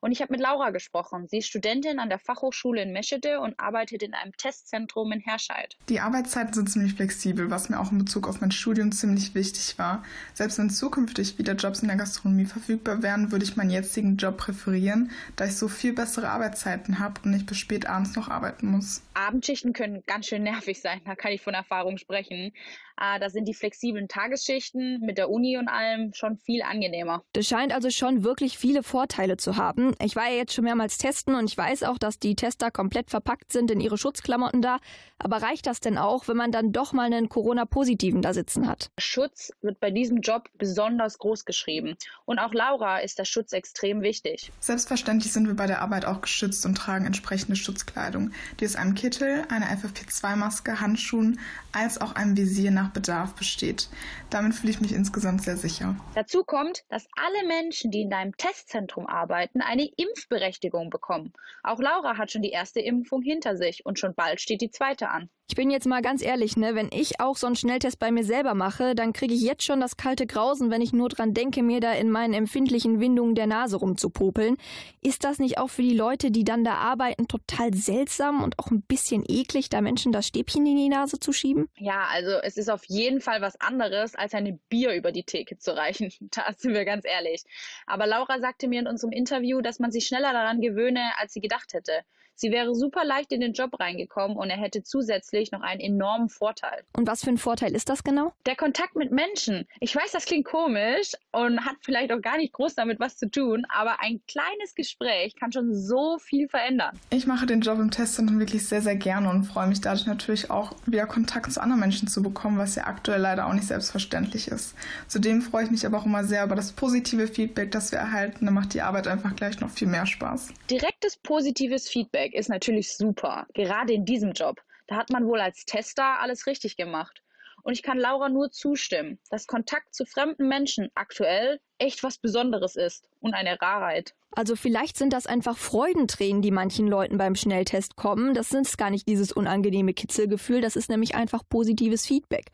Und 0.00 0.12
ich 0.12 0.20
habe 0.20 0.32
mit 0.32 0.40
Laura 0.40 0.70
gesprochen. 0.70 1.26
Sie 1.28 1.38
ist 1.38 1.48
Studentin 1.48 1.98
an 1.98 2.08
der 2.08 2.18
Fachhochschule 2.18 2.82
in 2.82 2.92
Meschede 2.92 3.40
und 3.40 3.58
arbeitet 3.58 4.02
in 4.02 4.14
einem 4.14 4.36
Testzentrum 4.36 5.12
in 5.12 5.20
Herscheid. 5.20 5.76
Die 5.88 6.00
Arbeitszeiten 6.00 6.52
sind 6.52 6.70
ziemlich 6.70 6.94
flexibel, 6.94 7.50
was 7.50 7.68
mir 7.68 7.80
auch 7.80 7.92
in 7.92 7.98
Bezug 7.98 8.28
auf 8.28 8.40
mein 8.40 8.50
Studium 8.50 8.92
ziemlich 8.92 9.34
wichtig 9.34 9.78
war. 9.78 10.02
Selbst 10.34 10.58
wenn 10.58 10.70
zukünftig 10.70 11.38
wieder 11.38 11.54
Jobs 11.54 11.80
in 11.80 11.88
der 11.88 11.96
Gastronomie 11.96 12.46
verfügbar 12.46 13.02
wären, 13.02 13.32
würde 13.32 13.44
ich 13.44 13.56
meinen 13.56 13.70
jetzigen 13.70 14.16
Job 14.16 14.38
präferieren, 14.38 15.10
da 15.36 15.44
ich 15.44 15.56
so 15.56 15.68
viel 15.68 15.92
bessere 15.92 16.30
Arbeitszeiten 16.30 16.98
habe 16.98 17.20
und 17.24 17.30
nicht 17.32 17.46
bis 17.46 17.58
spät 17.58 17.86
abends 17.86 18.16
noch 18.16 18.28
arbeiten 18.28 18.68
muss. 18.68 19.02
Abendschichten 19.14 19.72
können 19.72 20.02
ganz 20.06 20.26
schön 20.26 20.42
nervig 20.42 20.80
sein, 20.80 21.00
da 21.04 21.14
kann 21.14 21.32
ich 21.32 21.42
von 21.42 21.54
Erfahrung 21.54 21.98
sprechen. 21.98 22.52
Äh, 23.00 23.20
da 23.20 23.30
sind 23.30 23.46
die 23.46 23.54
flexiblen 23.54 24.08
Tagesschichten 24.08 25.00
mit 25.00 25.18
der 25.18 25.30
Uni 25.30 25.58
und 25.58 25.68
allem 25.68 26.12
schon 26.14 26.36
viel 26.36 26.62
angenehmer. 26.62 27.22
Das 27.32 27.46
scheint 27.46 27.72
also 27.72 27.90
schon 27.90 28.24
wirklich 28.24 28.58
viele 28.58 28.82
Vorteile 28.82 29.36
zu 29.36 29.56
haben. 29.56 29.94
Ich 30.02 30.16
war 30.16 30.28
ja 30.28 30.36
jetzt 30.36 30.54
schon 30.54 30.64
mehrmals 30.64 30.98
testen 30.98 31.34
und 31.34 31.50
ich 31.50 31.56
weiß 31.56 31.82
auch, 31.84 31.98
dass 31.98 32.18
die 32.18 32.34
Tester 32.34 32.70
komplett 32.70 33.10
verpackt 33.10 33.52
sind 33.52 33.70
in 33.70 33.80
ihre 33.80 33.98
Schutzklamotten 33.98 34.62
da. 34.62 34.78
Aber 35.18 35.42
reicht 35.42 35.66
das 35.66 35.80
denn 35.80 35.98
auch, 35.98 36.28
wenn 36.28 36.36
man 36.36 36.52
dann 36.52 36.72
doch 36.72 36.92
mal 36.92 37.06
einen 37.06 37.28
Corona-Positiven 37.28 38.22
da 38.22 38.34
sitzen 38.34 38.68
hat? 38.68 38.90
Schutz 38.98 39.52
wird 39.60 39.78
bei 39.78 39.90
diesem 39.90 40.20
Job 40.20 40.48
besonders 40.58 41.18
groß 41.18 41.44
geschrieben. 41.44 41.96
Und 42.24 42.38
auch 42.38 42.52
Laura 42.52 42.98
ist 42.98 43.18
der 43.18 43.24
Schutz 43.24 43.52
extrem 43.52 44.02
wichtig. 44.02 44.50
Selbstverständlich 44.60 45.32
sind 45.32 45.46
wir 45.46 45.54
bei 45.54 45.66
der 45.66 45.80
Arbeit 45.80 46.04
auch 46.04 46.20
geschützt 46.20 46.66
und 46.66 46.76
tragen 46.76 47.06
entsprechende 47.06 47.56
Schutzkleidung, 47.56 48.32
die 48.58 48.64
aus 48.64 48.76
einem 48.76 48.94
Kittel, 48.94 49.44
einer 49.48 49.66
FFP2-Maske, 49.66 50.80
Handschuhen 50.80 51.38
als 51.72 52.00
auch 52.00 52.14
einem 52.14 52.36
Visier 52.36 52.70
nach 52.70 52.91
Bedarf 52.92 53.34
besteht. 53.34 53.88
Damit 54.30 54.54
fühle 54.54 54.72
ich 54.72 54.80
mich 54.80 54.92
insgesamt 54.92 55.42
sehr 55.42 55.56
sicher. 55.56 55.96
Dazu 56.14 56.44
kommt, 56.44 56.84
dass 56.88 57.06
alle 57.16 57.46
Menschen, 57.46 57.90
die 57.90 58.02
in 58.02 58.10
deinem 58.10 58.36
Testzentrum 58.36 59.06
arbeiten, 59.06 59.60
eine 59.60 59.86
Impfberechtigung 59.96 60.90
bekommen. 60.90 61.32
Auch 61.62 61.80
Laura 61.80 62.16
hat 62.18 62.30
schon 62.30 62.42
die 62.42 62.50
erste 62.50 62.80
Impfung 62.80 63.22
hinter 63.22 63.56
sich 63.56 63.84
und 63.86 63.98
schon 63.98 64.14
bald 64.14 64.40
steht 64.40 64.60
die 64.60 64.70
zweite 64.70 65.08
an. 65.08 65.30
Ich 65.48 65.56
bin 65.56 65.70
jetzt 65.70 65.86
mal 65.86 66.00
ganz 66.00 66.22
ehrlich, 66.22 66.56
ne, 66.56 66.74
wenn 66.74 66.88
ich 66.92 67.20
auch 67.20 67.36
so 67.36 67.46
einen 67.46 67.56
Schnelltest 67.56 67.98
bei 67.98 68.10
mir 68.10 68.24
selber 68.24 68.54
mache, 68.54 68.94
dann 68.94 69.12
kriege 69.12 69.34
ich 69.34 69.42
jetzt 69.42 69.64
schon 69.64 69.80
das 69.80 69.98
kalte 69.98 70.26
Grausen, 70.26 70.70
wenn 70.70 70.80
ich 70.80 70.94
nur 70.94 71.10
dran 71.10 71.34
denke, 71.34 71.62
mir 71.62 71.80
da 71.80 71.92
in 71.92 72.10
meinen 72.10 72.32
empfindlichen 72.32 73.00
Windungen 73.00 73.34
der 73.34 73.46
Nase 73.46 73.76
rumzupopeln. 73.76 74.56
Ist 75.02 75.24
das 75.24 75.38
nicht 75.38 75.58
auch 75.58 75.68
für 75.68 75.82
die 75.82 75.94
Leute, 75.94 76.30
die 76.30 76.44
dann 76.44 76.64
da 76.64 76.76
arbeiten, 76.76 77.28
total 77.28 77.74
seltsam 77.74 78.42
und 78.42 78.58
auch 78.58 78.70
ein 78.70 78.80
bisschen 78.82 79.24
eklig, 79.28 79.68
da 79.68 79.82
Menschen 79.82 80.10
das 80.10 80.26
Stäbchen 80.26 80.64
in 80.64 80.76
die 80.76 80.88
Nase 80.88 81.20
zu 81.20 81.32
schieben? 81.34 81.68
Ja, 81.76 82.06
also 82.10 82.30
es 82.42 82.56
ist 82.56 82.70
auf 82.70 82.84
jeden 82.86 83.20
Fall 83.20 83.42
was 83.42 83.60
anderes, 83.60 84.14
als 84.14 84.32
eine 84.32 84.58
Bier 84.70 84.94
über 84.94 85.12
die 85.12 85.24
Theke 85.24 85.58
zu 85.58 85.76
reichen. 85.76 86.12
Da 86.34 86.50
sind 86.56 86.72
wir 86.72 86.86
ganz 86.86 87.04
ehrlich. 87.04 87.44
Aber 87.86 88.06
Laura 88.06 88.40
sagte 88.40 88.68
mir 88.68 88.80
in 88.80 88.86
unserem 88.86 89.12
Interview, 89.12 89.60
dass 89.60 89.80
man 89.80 89.92
sich 89.92 90.06
schneller 90.06 90.32
daran 90.32 90.62
gewöhne, 90.62 91.12
als 91.18 91.34
sie 91.34 91.40
gedacht 91.40 91.74
hätte. 91.74 92.04
Sie 92.42 92.50
wäre 92.50 92.74
super 92.74 93.04
leicht 93.04 93.30
in 93.30 93.40
den 93.40 93.52
Job 93.52 93.78
reingekommen 93.78 94.36
und 94.36 94.50
er 94.50 94.56
hätte 94.56 94.82
zusätzlich 94.82 95.52
noch 95.52 95.60
einen 95.60 95.80
enormen 95.80 96.28
Vorteil. 96.28 96.82
Und 96.92 97.06
was 97.06 97.22
für 97.22 97.30
ein 97.30 97.38
Vorteil 97.38 97.72
ist 97.72 97.88
das 97.88 98.02
genau? 98.02 98.32
Der 98.46 98.56
Kontakt 98.56 98.96
mit 98.96 99.12
Menschen. 99.12 99.68
Ich 99.78 99.94
weiß, 99.94 100.10
das 100.10 100.24
klingt 100.24 100.46
komisch 100.46 101.12
und 101.30 101.64
hat 101.64 101.76
vielleicht 101.82 102.10
auch 102.10 102.20
gar 102.20 102.38
nicht 102.38 102.52
groß 102.52 102.74
damit 102.74 102.98
was 102.98 103.16
zu 103.16 103.30
tun, 103.30 103.64
aber 103.68 104.00
ein 104.00 104.20
kleines 104.26 104.74
Gespräch 104.74 105.36
kann 105.36 105.52
schon 105.52 105.72
so 105.72 106.18
viel 106.18 106.48
verändern. 106.48 106.98
Ich 107.10 107.28
mache 107.28 107.46
den 107.46 107.60
Job 107.60 107.78
im 107.78 107.92
Testzentrum 107.92 108.40
wirklich 108.40 108.66
sehr, 108.66 108.82
sehr 108.82 108.96
gerne 108.96 109.30
und 109.30 109.44
freue 109.44 109.68
mich 109.68 109.80
dadurch 109.80 110.06
natürlich 110.06 110.50
auch, 110.50 110.74
wieder 110.84 111.06
Kontakt 111.06 111.52
zu 111.52 111.62
anderen 111.62 111.78
Menschen 111.78 112.08
zu 112.08 112.24
bekommen, 112.24 112.58
was 112.58 112.74
ja 112.74 112.88
aktuell 112.88 113.20
leider 113.20 113.46
auch 113.46 113.52
nicht 113.52 113.68
selbstverständlich 113.68 114.48
ist. 114.48 114.74
Zudem 115.06 115.42
freue 115.42 115.66
ich 115.66 115.70
mich 115.70 115.86
aber 115.86 115.98
auch 115.98 116.06
immer 116.06 116.24
sehr 116.24 116.42
über 116.44 116.56
das 116.56 116.72
positive 116.72 117.28
Feedback, 117.28 117.70
das 117.70 117.92
wir 117.92 118.00
erhalten. 118.00 118.46
Da 118.46 118.50
macht 118.50 118.74
die 118.74 118.82
Arbeit 118.82 119.06
einfach 119.06 119.36
gleich 119.36 119.60
noch 119.60 119.70
viel 119.70 119.86
mehr 119.86 120.06
Spaß. 120.06 120.48
Direktes 120.68 121.16
positives 121.16 121.88
Feedback 121.88 122.31
Feedback 122.32 122.34
ist 122.34 122.48
natürlich 122.48 122.96
super, 122.96 123.46
gerade 123.54 123.92
in 123.92 124.04
diesem 124.04 124.32
Job. 124.32 124.60
Da 124.86 124.96
hat 124.96 125.10
man 125.10 125.26
wohl 125.26 125.40
als 125.40 125.64
Tester 125.64 126.20
alles 126.20 126.46
richtig 126.46 126.76
gemacht. 126.76 127.22
Und 127.62 127.74
ich 127.74 127.82
kann 127.82 127.98
Laura 127.98 128.28
nur 128.28 128.50
zustimmen, 128.50 129.20
dass 129.30 129.46
Kontakt 129.46 129.94
zu 129.94 130.04
fremden 130.04 130.48
Menschen 130.48 130.90
aktuell 130.94 131.60
echt 131.82 132.02
was 132.02 132.18
Besonderes 132.18 132.76
ist 132.76 133.08
und 133.20 133.34
eine 133.34 133.60
Rarheit. 133.60 134.14
Also 134.34 134.56
vielleicht 134.56 134.96
sind 134.96 135.12
das 135.12 135.26
einfach 135.26 135.58
Freudentränen, 135.58 136.40
die 136.40 136.50
manchen 136.50 136.86
Leuten 136.86 137.18
beim 137.18 137.34
Schnelltest 137.34 137.96
kommen. 137.96 138.32
Das 138.32 138.50
ist 138.52 138.78
gar 138.78 138.88
nicht 138.88 139.06
dieses 139.06 139.30
unangenehme 139.30 139.92
Kitzelgefühl, 139.92 140.62
das 140.62 140.74
ist 140.74 140.88
nämlich 140.88 141.14
einfach 141.14 141.42
positives 141.46 142.06
Feedback. 142.06 142.46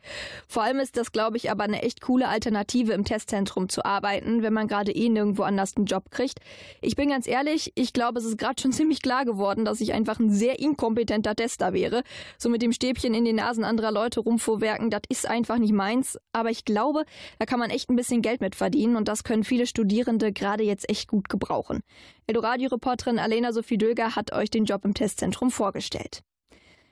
Vor 0.49 0.63
allem 0.63 0.79
ist 0.79 0.97
das, 0.97 1.13
glaube 1.13 1.37
ich, 1.37 1.49
aber 1.49 1.63
eine 1.63 1.81
echt 1.81 2.01
coole 2.01 2.27
Alternative 2.27 2.91
im 2.91 3.05
Testzentrum 3.05 3.69
zu 3.69 3.85
arbeiten, 3.85 4.43
wenn 4.43 4.51
man 4.51 4.67
gerade 4.67 4.91
eh 4.91 5.07
nirgendwo 5.07 5.43
anders 5.43 5.77
einen 5.77 5.85
Job 5.85 6.11
kriegt. 6.11 6.39
Ich 6.81 6.97
bin 6.97 7.09
ganz 7.09 7.27
ehrlich, 7.27 7.71
ich 7.75 7.93
glaube, 7.93 8.19
es 8.19 8.25
ist 8.25 8.37
gerade 8.37 8.61
schon 8.61 8.71
ziemlich 8.73 9.01
klar 9.01 9.23
geworden, 9.23 9.63
dass 9.63 9.79
ich 9.79 9.93
einfach 9.93 10.19
ein 10.19 10.31
sehr 10.31 10.59
inkompetenter 10.59 11.33
Tester 11.33 11.71
wäre. 11.71 12.03
So 12.37 12.49
mit 12.49 12.61
dem 12.61 12.73
Stäbchen 12.73 13.13
in 13.13 13.23
den 13.23 13.37
Nasen 13.37 13.63
anderer 13.63 13.93
Leute 13.93 14.19
rumvorwerken, 14.19 14.89
das 14.89 15.03
ist 15.07 15.29
einfach 15.29 15.57
nicht 15.57 15.73
meins. 15.73 16.19
Aber 16.33 16.49
ich 16.49 16.65
glaube, 16.65 17.05
da 17.39 17.45
kann 17.45 17.59
man 17.59 17.69
echt 17.69 17.89
ein 17.89 17.95
bisschen 17.95 18.21
Geld 18.21 18.41
mit 18.41 18.55
verdienen 18.55 18.97
und 18.97 19.07
das 19.07 19.18
können 19.23 19.43
viele 19.43 19.67
Studierende 19.67 20.31
gerade 20.31 20.63
jetzt 20.63 20.89
echt 20.89 21.07
gut 21.07 21.29
gebrauchen 21.29 21.49
brauchen. 21.49 21.81
Eldoradio-Reporterin 22.27 23.19
Alena 23.19 23.51
Sophie 23.51 23.77
Döger 23.77 24.15
hat 24.15 24.33
euch 24.33 24.49
den 24.49 24.65
Job 24.65 24.85
im 24.85 24.93
Testzentrum 24.93 25.51
vorgestellt. 25.51 26.21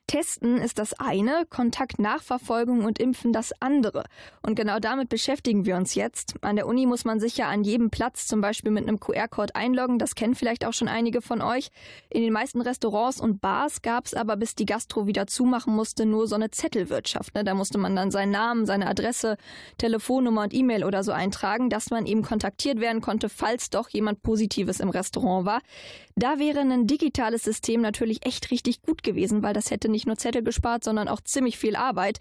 Testen 0.08 0.58
ist 0.58 0.80
das 0.80 0.94
eine, 0.94 1.46
Kontaktnachverfolgung 1.50 2.86
und 2.86 2.98
Impfen 2.98 3.34
das 3.34 3.52
andere. 3.60 4.06
Und 4.42 4.56
genau 4.56 4.80
damit 4.80 5.10
beschäftigen 5.10 5.66
wir 5.66 5.76
uns 5.76 5.96
jetzt. 5.96 6.36
An 6.42 6.56
der 6.56 6.66
Uni 6.66 6.86
muss 6.86 7.04
man 7.04 7.20
sich 7.20 7.36
ja 7.36 7.50
an 7.50 7.66
jedem 7.66 7.90
Platz 7.90 8.26
zum 8.26 8.40
Beispiel 8.40 8.72
mit 8.72 8.88
einem 8.88 9.02
QR-Code 9.02 9.56
einloggen. 9.56 10.00
Das 10.00 10.16
kennen 10.16 10.34
vielleicht 10.34 10.66
auch 10.66 10.72
schon 10.72 10.88
einige 10.88 11.22
von 11.22 11.42
euch. 11.42 11.72
In 12.10 12.22
den 12.22 12.32
meisten 12.32 12.62
Restaurants 12.62 13.20
und 13.20 13.42
Bars 13.42 13.82
gab 13.82 14.06
es 14.06 14.14
aber, 14.14 14.38
bis 14.38 14.56
die 14.56 14.66
Gastro 14.66 15.08
wieder 15.08 15.28
zumachen 15.28 15.76
musste, 15.76 16.06
nur 16.06 16.26
so 16.28 16.36
eine 16.36 16.52
Zettelwirtschaft. 16.52 17.36
Ne? 17.36 17.44
Da 17.44 17.54
musste 17.54 17.78
man 17.78 17.94
dann 17.94 18.10
seinen 18.10 18.32
Namen, 18.32 18.66
seine 18.66 18.88
Adresse, 18.88 19.36
Telefonnummer 19.78 20.44
und 20.44 20.54
E-Mail 20.54 20.86
oder 20.86 21.04
so 21.04 21.12
eintragen, 21.12 21.70
dass 21.70 21.90
man 21.90 22.06
eben 22.06 22.22
kontaktiert 22.22 22.80
werden 22.80 23.02
konnte, 23.02 23.28
falls 23.28 23.70
doch 23.70 23.90
jemand 23.90 24.24
Positives 24.24 24.80
im 24.80 24.90
Restaurant 24.90 25.46
war. 25.46 25.62
Da 26.16 26.40
wäre 26.40 26.62
ein 26.62 26.88
digitales 26.88 27.44
System 27.44 27.82
natürlich 27.82 28.26
echt 28.26 28.50
richtig 28.52 28.82
gut 28.82 29.04
gewesen, 29.04 29.44
weil 29.44 29.54
das 29.54 29.70
hätte 29.70 29.90
nicht 29.90 29.97
nur 30.06 30.18
Zettel 30.18 30.44
gespart, 30.44 30.84
sondern 30.84 31.08
auch 31.08 31.22
ziemlich 31.22 31.58
viel 31.58 31.76
Arbeit. 31.76 32.20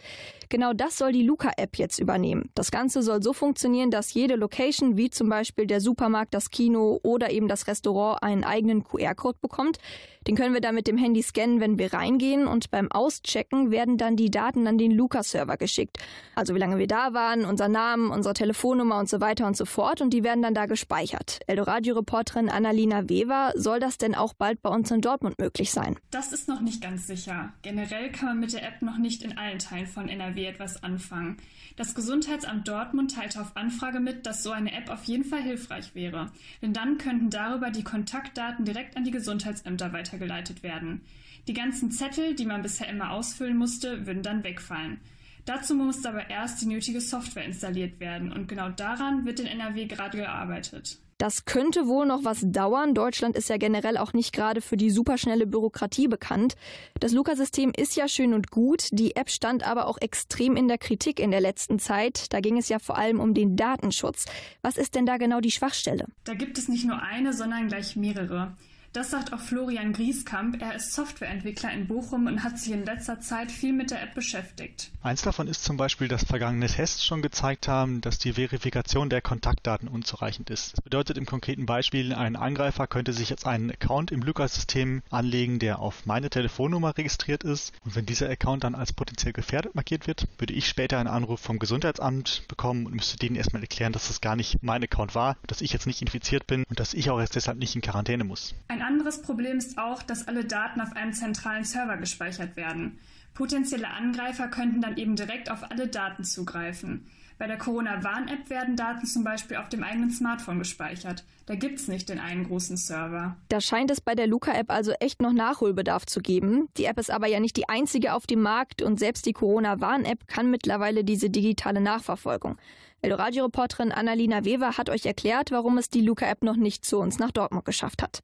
Genau 0.49 0.73
das 0.73 0.97
soll 0.99 1.13
die 1.13 1.23
Luca-App 1.23 1.77
jetzt 1.77 1.99
übernehmen. 1.99 2.51
Das 2.55 2.71
Ganze 2.71 3.03
soll 3.03 3.23
so 3.23 3.33
funktionieren, 3.33 3.91
dass 3.91 4.15
jede 4.15 4.37
Location, 4.37 4.97
wie 4.97 5.11
zum 5.11 5.29
Beispiel 5.29 5.67
der 5.67 5.81
Supermarkt, 5.81 6.35
das 6.35 6.51
Kino 6.51 7.01
oder 7.03 7.31
eben 7.31 7.49
das 7.49 7.67
Restaurant, 7.67 8.23
einen 8.23 8.45
eigenen 8.45 8.85
QR-Code 8.85 9.39
bekommt. 9.41 9.79
Den 10.27 10.35
können 10.35 10.55
wir 10.55 10.61
dann 10.61 10.75
mit 10.75 10.89
dem 10.89 10.97
Handy 10.97 11.23
scannen, 11.23 11.61
wenn 11.61 11.79
wir 11.79 11.93
reingehen 11.93 12.47
und 12.47 12.71
beim 12.71 12.91
Auschecken 12.91 13.71
werden 13.71 13.97
dann 13.97 14.17
die 14.17 14.31
Daten 14.31 14.67
an 14.67 14.77
den 14.77 14.91
Luca-Server 14.91 15.57
geschickt. 15.57 15.99
Also 16.35 16.55
wie 16.55 16.59
lange 16.59 16.79
wir 16.79 16.89
da 16.89 17.15
waren, 17.15 17.45
unser 17.45 17.69
Namen, 17.69 18.11
unsere 18.11 18.35
Telefonnummer 18.35 18.99
und 18.99 19.09
so 19.09 19.21
weiter 19.21 19.47
und 19.47 19.57
so 19.57 19.65
fort 19.65 20.01
und 20.01 20.11
die 20.11 20.25
werden 20.25 20.43
dann 20.43 20.55
da 20.55 20.67
gespeichert. 20.67 21.41
Eldoradio-Reporterin 21.47 22.49
Annalina 22.49 23.09
Weber, 23.09 23.53
soll 23.55 23.79
das 23.79 23.99
denn 23.99 24.15
auch 24.15 24.35
bald 24.35 24.63
bei 24.63 24.71
uns 24.71 24.91
in 24.91 25.01
Dortmund 25.01 25.39
möglich 25.39 25.71
sein? 25.71 25.97
Das 26.11 26.33
ist 26.33 26.49
noch 26.49 26.61
nicht 26.61 26.83
ganz 26.83 27.07
sicher. 27.07 27.53
Generell 27.63 28.11
kann 28.11 28.29
man 28.29 28.41
mit 28.41 28.53
der 28.53 28.65
App 28.65 28.83
noch 28.83 28.99
nicht 28.99 29.23
in 29.23 29.39
allen 29.39 29.61
Teilen 29.61 29.87
von 29.87 30.09
NRW 30.09 30.47
etwas 30.47 30.83
anfangen. 30.83 31.37
Das 31.77 31.95
Gesundheitsamt 31.95 32.67
Dortmund 32.67 33.15
teilte 33.15 33.41
auf 33.41 33.55
Anfrage 33.55 34.01
mit, 34.01 34.25
dass 34.25 34.43
so 34.43 34.51
eine 34.51 34.73
App 34.73 34.89
auf 34.89 35.05
jeden 35.05 35.25
Fall 35.25 35.43
hilfreich 35.43 35.95
wäre. 35.95 36.33
Denn 36.63 36.73
dann 36.73 36.97
könnten 36.97 37.29
darüber 37.29 37.71
die 37.71 37.85
Kontaktdaten 37.85 38.65
direkt 38.65 38.97
an 38.97 39.05
die 39.05 39.11
Gesundheitsämter 39.11 39.93
weitergeleitet 39.93 40.63
werden. 40.63 41.03
Die 41.47 41.53
ganzen 41.53 41.91
Zettel, 41.91 42.35
die 42.35 42.47
man 42.47 42.63
bisher 42.63 42.89
immer 42.89 43.11
ausfüllen 43.11 43.59
musste, 43.59 44.07
würden 44.07 44.23
dann 44.23 44.43
wegfallen. 44.43 44.99
Dazu 45.45 45.75
musste 45.75 46.09
aber 46.09 46.29
erst 46.31 46.63
die 46.63 46.67
nötige 46.67 47.01
Software 47.01 47.45
installiert 47.45 48.01
werden 48.01 48.33
und 48.33 48.49
genau 48.49 48.71
daran 48.71 49.27
wird 49.27 49.39
in 49.39 49.47
NRW 49.47 49.87
gerade 49.87 50.17
gearbeitet. 50.19 50.99
Das 51.19 51.47
könnte 51.47 51.87
wohl 51.87 52.05
noch 52.05 52.25
was 52.25 52.43
dauern. 52.45 52.95
Deutschland 52.95 53.37
ist 53.37 53.49
ja 53.49 53.57
generell 53.57 53.97
auch 53.97 54.13
nicht 54.13 54.35
gerade 54.35 54.61
für 54.61 54.77
die 54.77 54.91
superschnelle 54.91 55.47
Bürokratie 55.47 56.09
bekannt. 56.09 56.57
Das 57.01 57.13
Luca-System 57.13 57.73
ist 57.75 57.97
ja 57.97 58.07
schön 58.07 58.35
und 58.35 58.51
gut. 58.51 58.89
Die 58.93 59.17
App 59.17 59.31
stand 59.31 59.67
aber 59.67 59.87
auch 59.87 59.99
extrem 59.99 60.57
in 60.57 60.69
der 60.69 60.77
Kritik 60.77 61.19
in 61.19 61.31
der 61.31 61.41
letzten 61.41 61.79
Zeit. 61.79 62.33
Da 62.35 62.41
ging 62.41 62.59
es 62.59 62.69
ja 62.69 62.79
vor 62.79 62.99
allem 62.99 63.21
um 63.21 63.33
den 63.33 63.57
Datenschutz. 63.57 64.27
Was 64.61 64.77
ist 64.77 64.95
denn 64.95 65.07
da 65.07 65.17
genau 65.17 65.41
die 65.41 65.51
Schwachstelle? 65.51 66.05
Da 66.25 66.35
gibt 66.35 66.59
es 66.59 66.69
nicht 66.69 66.85
nur 66.85 67.01
eine, 67.01 67.33
sondern 67.33 67.69
gleich 67.69 67.97
mehrere. 67.97 68.55
Das 68.97 69.11
sagt 69.11 69.35
auch 69.35 69.41
Florian 69.41 69.93
Grieskamp. 69.93 70.63
Er 70.63 70.75
ist 70.75 70.95
Softwareentwickler 70.95 71.71
in 71.71 71.87
Bochum 71.87 72.29
und 72.29 72.43
hat 72.43 72.59
sich 72.59 72.73
in 72.73 72.87
letzter 72.87 73.21
Zeit 73.21 73.53
viel 73.53 73.75
mit 73.75 73.91
der 73.91 74.03
App 74.03 74.15
beschäftigt. 74.15 74.91
Eins 75.03 75.21
davon 75.21 75.49
ist 75.49 75.65
zum 75.65 75.77
Beispiel, 75.77 76.09
dass 76.09 76.25
vergangene 76.25 76.67
Tests 76.67 77.05
schon 77.05 77.21
gezeigt 77.21 77.69
haben, 77.69 78.01
dass 78.01 78.19
die 78.19 78.33
Verifikation 78.33 79.11
der 79.11 79.21
Kontaktdaten 79.21 79.87
unzureichend 79.87 80.49
ist. 80.49 80.73
Das 80.73 80.81
bedeutet 80.81 81.19
im 81.19 81.27
konkreten 81.27 81.67
Beispiel, 81.67 82.15
ein 82.15 82.37
Angreifer 82.37 82.87
könnte 82.87 83.13
sich 83.13 83.29
jetzt 83.29 83.47
einen 83.47 83.71
Account 83.71 84.13
im 84.13 84.23
Lukas-System 84.23 85.03
anlegen, 85.11 85.59
der 85.59 85.81
auf 85.81 86.07
meine 86.07 86.31
Telefonnummer 86.31 86.97
registriert 86.97 87.45
ist. 87.45 87.75
Und 87.85 87.97
wenn 87.97 88.07
dieser 88.07 88.31
Account 88.31 88.65
dann 88.65 88.75
als 88.75 88.95
potenziell 88.95 89.35
gefährdet 89.35 89.75
markiert 89.75 90.07
wird, 90.07 90.27
würde 90.39 90.55
ich 90.55 90.67
später 90.67 90.99
einen 90.99 91.09
Anruf 91.09 91.41
vom 91.41 91.59
Gesundheitsamt 91.59 92.45
bekommen 92.49 92.87
und 92.87 92.95
müsste 92.95 93.19
denen 93.19 93.37
erstmal 93.37 93.61
erklären, 93.61 93.93
dass 93.93 94.09
das 94.09 94.23
gar 94.23 94.37
nicht 94.37 94.63
mein 94.63 94.83
Account 94.83 95.15
war, 95.15 95.37
dass 95.47 95.61
ich 95.61 95.75
jetzt 95.75 95.87
nicht 95.87 96.01
infiziert 96.01 96.47
bin 96.47 96.65
und 96.71 96.81
dass 96.81 96.95
ich 96.95 97.11
auch 97.11 97.21
erst 97.21 97.37
deshalb 97.37 97.59
nicht 97.59 97.75
in 97.75 97.83
Quarantäne 97.83 98.25
muss. 98.25 98.55
Ein 98.69 98.86
anderes 98.87 99.21
Problem 99.21 99.59
ist 99.59 99.79
auch, 99.79 100.03
dass 100.03 100.29
alle 100.29 100.45
Daten 100.45 100.81
auf 100.81 100.95
einem 100.95 101.13
zentralen 101.13 101.65
Server 101.65 101.97
gespeichert 101.97 102.57
werden. 102.57 102.99
Potenzielle 103.35 103.89
Angreifer 103.89 104.49
könnten 104.49 104.81
dann 104.81 104.97
eben 104.97 105.15
direkt 105.15 105.51
auf 105.51 105.71
alle 105.71 105.89
Daten 105.89 106.25
zugreifen. 106.25 107.07
Bei 107.39 107.47
der 107.47 107.59
Corona-Warn-App 107.59 108.49
werden 108.49 108.77
Daten 108.77 109.05
zum 109.05 109.23
Beispiel 109.23 109.59
auf 109.59 109.69
dem 109.69 109.83
eigenen 109.83 110.11
Smartphone 110.11 110.59
gespeichert. 110.59 111.23
Da 111.45 111.55
gibt 111.55 111.79
es 111.79 111.87
nicht 111.87 112.09
den 112.09 112.19
einen 112.19 112.45
großen 112.45 112.79
Server. 112.79 113.37
Da 113.51 113.61
scheint 113.61 113.91
es 113.91 114.01
bei 114.01 114.15
der 114.15 114.27
Luca-App 114.27 114.71
also 114.71 114.93
echt 114.93 115.21
noch 115.21 115.35
Nachholbedarf 115.35 116.07
zu 116.07 116.21
geben. 116.21 116.69
Die 116.79 116.87
App 116.87 116.99
ist 116.99 117.11
aber 117.11 117.27
ja 117.27 117.39
nicht 117.39 117.59
die 117.59 117.69
einzige 117.69 118.15
auf 118.15 118.27
dem 118.27 118.41
Markt 118.41 118.81
und 118.81 118.99
selbst 118.99 119.27
die 119.27 119.35
Corona-Warn-App 119.35 120.27
kann 120.29 120.51
mittlerweile 120.51 121.05
diese 121.05 121.29
digitale 121.29 121.83
Nachverfolgung. 121.83 122.57
Eldoradio-Reporterin 123.03 123.93
Annalina 123.93 124.47
Weber 124.47 124.79
hat 124.79 124.89
euch 124.89 125.05
erklärt, 125.05 125.51
warum 125.51 125.77
es 125.77 125.91
die 125.91 126.01
Luca-App 126.01 126.43
noch 126.43 126.57
nicht 126.57 126.87
zu 126.87 126.99
uns 126.99 127.19
nach 127.19 127.33
Dortmund 127.33 127.67
geschafft 127.67 128.03
hat. 128.03 128.23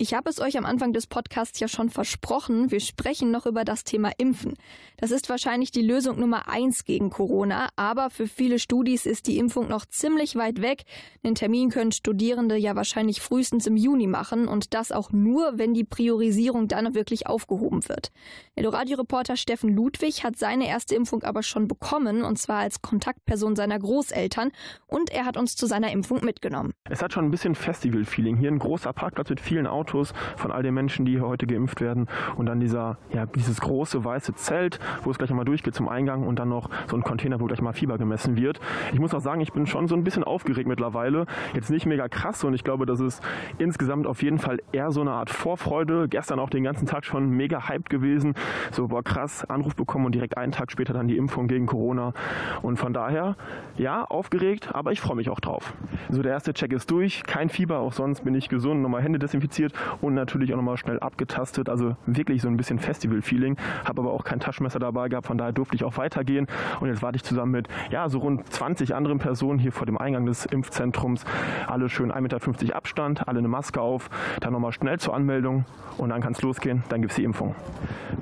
Ich 0.00 0.14
habe 0.14 0.30
es 0.30 0.40
euch 0.40 0.56
am 0.56 0.64
Anfang 0.64 0.92
des 0.92 1.08
Podcasts 1.08 1.58
ja 1.58 1.66
schon 1.66 1.90
versprochen, 1.90 2.70
wir 2.70 2.78
sprechen 2.78 3.32
noch 3.32 3.46
über 3.46 3.64
das 3.64 3.82
Thema 3.82 4.12
Impfen. 4.16 4.54
Das 4.96 5.10
ist 5.10 5.28
wahrscheinlich 5.28 5.72
die 5.72 5.82
Lösung 5.82 6.20
Nummer 6.20 6.48
eins 6.48 6.84
gegen 6.84 7.10
Corona, 7.10 7.68
aber 7.74 8.08
für 8.08 8.28
viele 8.28 8.60
Studis 8.60 9.06
ist 9.06 9.26
die 9.26 9.38
Impfung 9.38 9.66
noch 9.66 9.86
ziemlich 9.86 10.36
weit 10.36 10.62
weg. 10.62 10.84
Den 11.24 11.34
Termin 11.34 11.70
können 11.70 11.90
Studierende 11.90 12.54
ja 12.56 12.76
wahrscheinlich 12.76 13.20
frühestens 13.20 13.66
im 13.66 13.76
Juni 13.76 14.06
machen 14.06 14.46
und 14.46 14.72
das 14.72 14.92
auch 14.92 15.10
nur, 15.10 15.58
wenn 15.58 15.74
die 15.74 15.82
Priorisierung 15.82 16.68
dann 16.68 16.94
wirklich 16.94 17.26
aufgehoben 17.26 17.88
wird. 17.88 18.12
Eloradio-Reporter 18.54 19.36
Steffen 19.36 19.74
Ludwig 19.74 20.22
hat 20.22 20.36
seine 20.36 20.68
erste 20.68 20.94
Impfung 20.94 21.24
aber 21.24 21.42
schon 21.42 21.66
bekommen 21.66 22.22
und 22.22 22.38
zwar 22.38 22.58
als 22.58 22.82
Kontaktperson 22.82 23.56
seiner 23.56 23.80
Großeltern 23.80 24.52
und 24.86 25.10
er 25.10 25.24
hat 25.24 25.36
uns 25.36 25.56
zu 25.56 25.66
seiner 25.66 25.90
Impfung 25.90 26.24
mitgenommen. 26.24 26.72
Es 26.88 27.02
hat 27.02 27.12
schon 27.12 27.24
ein 27.24 27.32
bisschen 27.32 27.56
Festival-Feeling. 27.56 28.36
Hier 28.36 28.52
ein 28.52 28.60
großer 28.60 28.92
Parkplatz 28.92 29.30
mit 29.30 29.40
vielen 29.40 29.66
Autos 29.66 29.87
Autos 29.88 30.12
von 30.36 30.52
all 30.52 30.62
den 30.62 30.74
Menschen, 30.74 31.06
die 31.06 31.12
hier 31.12 31.26
heute 31.26 31.46
geimpft 31.46 31.80
werden. 31.80 32.08
Und 32.36 32.46
dann 32.46 32.60
dieser, 32.60 32.98
ja, 33.12 33.24
dieses 33.26 33.60
große 33.60 34.04
weiße 34.04 34.34
Zelt, 34.34 34.78
wo 35.02 35.10
es 35.10 35.18
gleich 35.18 35.30
einmal 35.30 35.46
durchgeht 35.46 35.74
zum 35.74 35.88
Eingang 35.88 36.26
und 36.26 36.38
dann 36.38 36.50
noch 36.50 36.68
so 36.86 36.96
ein 36.96 37.02
Container, 37.02 37.40
wo 37.40 37.46
gleich 37.46 37.62
mal 37.62 37.72
Fieber 37.72 37.96
gemessen 37.96 38.36
wird. 38.36 38.60
Ich 38.92 39.00
muss 39.00 39.14
auch 39.14 39.20
sagen, 39.20 39.40
ich 39.40 39.52
bin 39.52 39.66
schon 39.66 39.88
so 39.88 39.94
ein 39.94 40.04
bisschen 40.04 40.24
aufgeregt 40.24 40.68
mittlerweile. 40.68 41.26
Jetzt 41.54 41.70
nicht 41.70 41.86
mega 41.86 42.08
krass 42.08 42.44
und 42.44 42.52
ich 42.54 42.64
glaube, 42.64 42.84
das 42.84 43.00
ist 43.00 43.22
insgesamt 43.56 44.06
auf 44.06 44.22
jeden 44.22 44.38
Fall 44.38 44.60
eher 44.72 44.90
so 44.90 45.00
eine 45.00 45.12
Art 45.12 45.30
Vorfreude. 45.30 46.08
Gestern 46.08 46.38
auch 46.38 46.50
den 46.50 46.64
ganzen 46.64 46.86
Tag 46.86 47.04
schon 47.04 47.30
mega 47.30 47.68
hyped 47.68 47.88
gewesen. 47.88 48.34
So, 48.70 48.88
boah, 48.88 49.02
krass, 49.02 49.44
Anruf 49.48 49.74
bekommen 49.74 50.06
und 50.06 50.14
direkt 50.14 50.36
einen 50.36 50.52
Tag 50.52 50.70
später 50.70 50.92
dann 50.92 51.08
die 51.08 51.16
Impfung 51.16 51.48
gegen 51.48 51.66
Corona. 51.66 52.12
Und 52.60 52.78
von 52.78 52.92
daher, 52.92 53.36
ja, 53.76 54.04
aufgeregt, 54.04 54.70
aber 54.74 54.92
ich 54.92 55.00
freue 55.00 55.16
mich 55.16 55.30
auch 55.30 55.40
drauf. 55.40 55.72
So, 56.10 56.22
der 56.22 56.32
erste 56.32 56.52
Check 56.52 56.72
ist 56.72 56.90
durch. 56.90 57.22
Kein 57.24 57.48
Fieber, 57.48 57.78
auch 57.78 57.92
sonst 57.92 58.24
bin 58.24 58.34
ich 58.34 58.48
gesund, 58.48 58.82
nochmal 58.82 59.02
Hände 59.02 59.18
desinfiziert 59.18 59.72
und 60.00 60.14
natürlich 60.14 60.52
auch 60.52 60.56
nochmal 60.56 60.76
schnell 60.76 60.98
abgetastet. 61.00 61.68
Also 61.68 61.96
wirklich 62.06 62.42
so 62.42 62.48
ein 62.48 62.56
bisschen 62.56 62.78
Festival-Feeling. 62.78 63.56
Habe 63.84 64.02
aber 64.02 64.12
auch 64.12 64.24
kein 64.24 64.40
Taschenmesser 64.40 64.78
dabei 64.78 65.08
gehabt, 65.08 65.26
von 65.26 65.38
daher 65.38 65.52
durfte 65.52 65.76
ich 65.76 65.84
auch 65.84 65.96
weitergehen. 65.96 66.46
Und 66.80 66.88
jetzt 66.88 67.02
warte 67.02 67.16
ich 67.16 67.24
zusammen 67.24 67.52
mit 67.52 67.68
ja, 67.90 68.08
so 68.08 68.18
rund 68.18 68.50
20 68.52 68.94
anderen 68.94 69.18
Personen 69.18 69.58
hier 69.58 69.72
vor 69.72 69.86
dem 69.86 69.98
Eingang 69.98 70.26
des 70.26 70.46
Impfzentrums. 70.46 71.24
Alle 71.66 71.88
schön 71.88 72.12
1,50 72.12 72.20
Meter 72.20 72.76
Abstand, 72.76 73.28
alle 73.28 73.38
eine 73.38 73.48
Maske 73.48 73.80
auf. 73.80 74.10
Dann 74.40 74.52
nochmal 74.52 74.72
schnell 74.72 74.98
zur 74.98 75.14
Anmeldung 75.14 75.64
und 75.96 76.10
dann 76.10 76.20
kann 76.20 76.32
es 76.32 76.42
losgehen. 76.42 76.82
Dann 76.88 77.00
gibt 77.00 77.12
es 77.12 77.16
die 77.16 77.24
Impfung. 77.24 77.54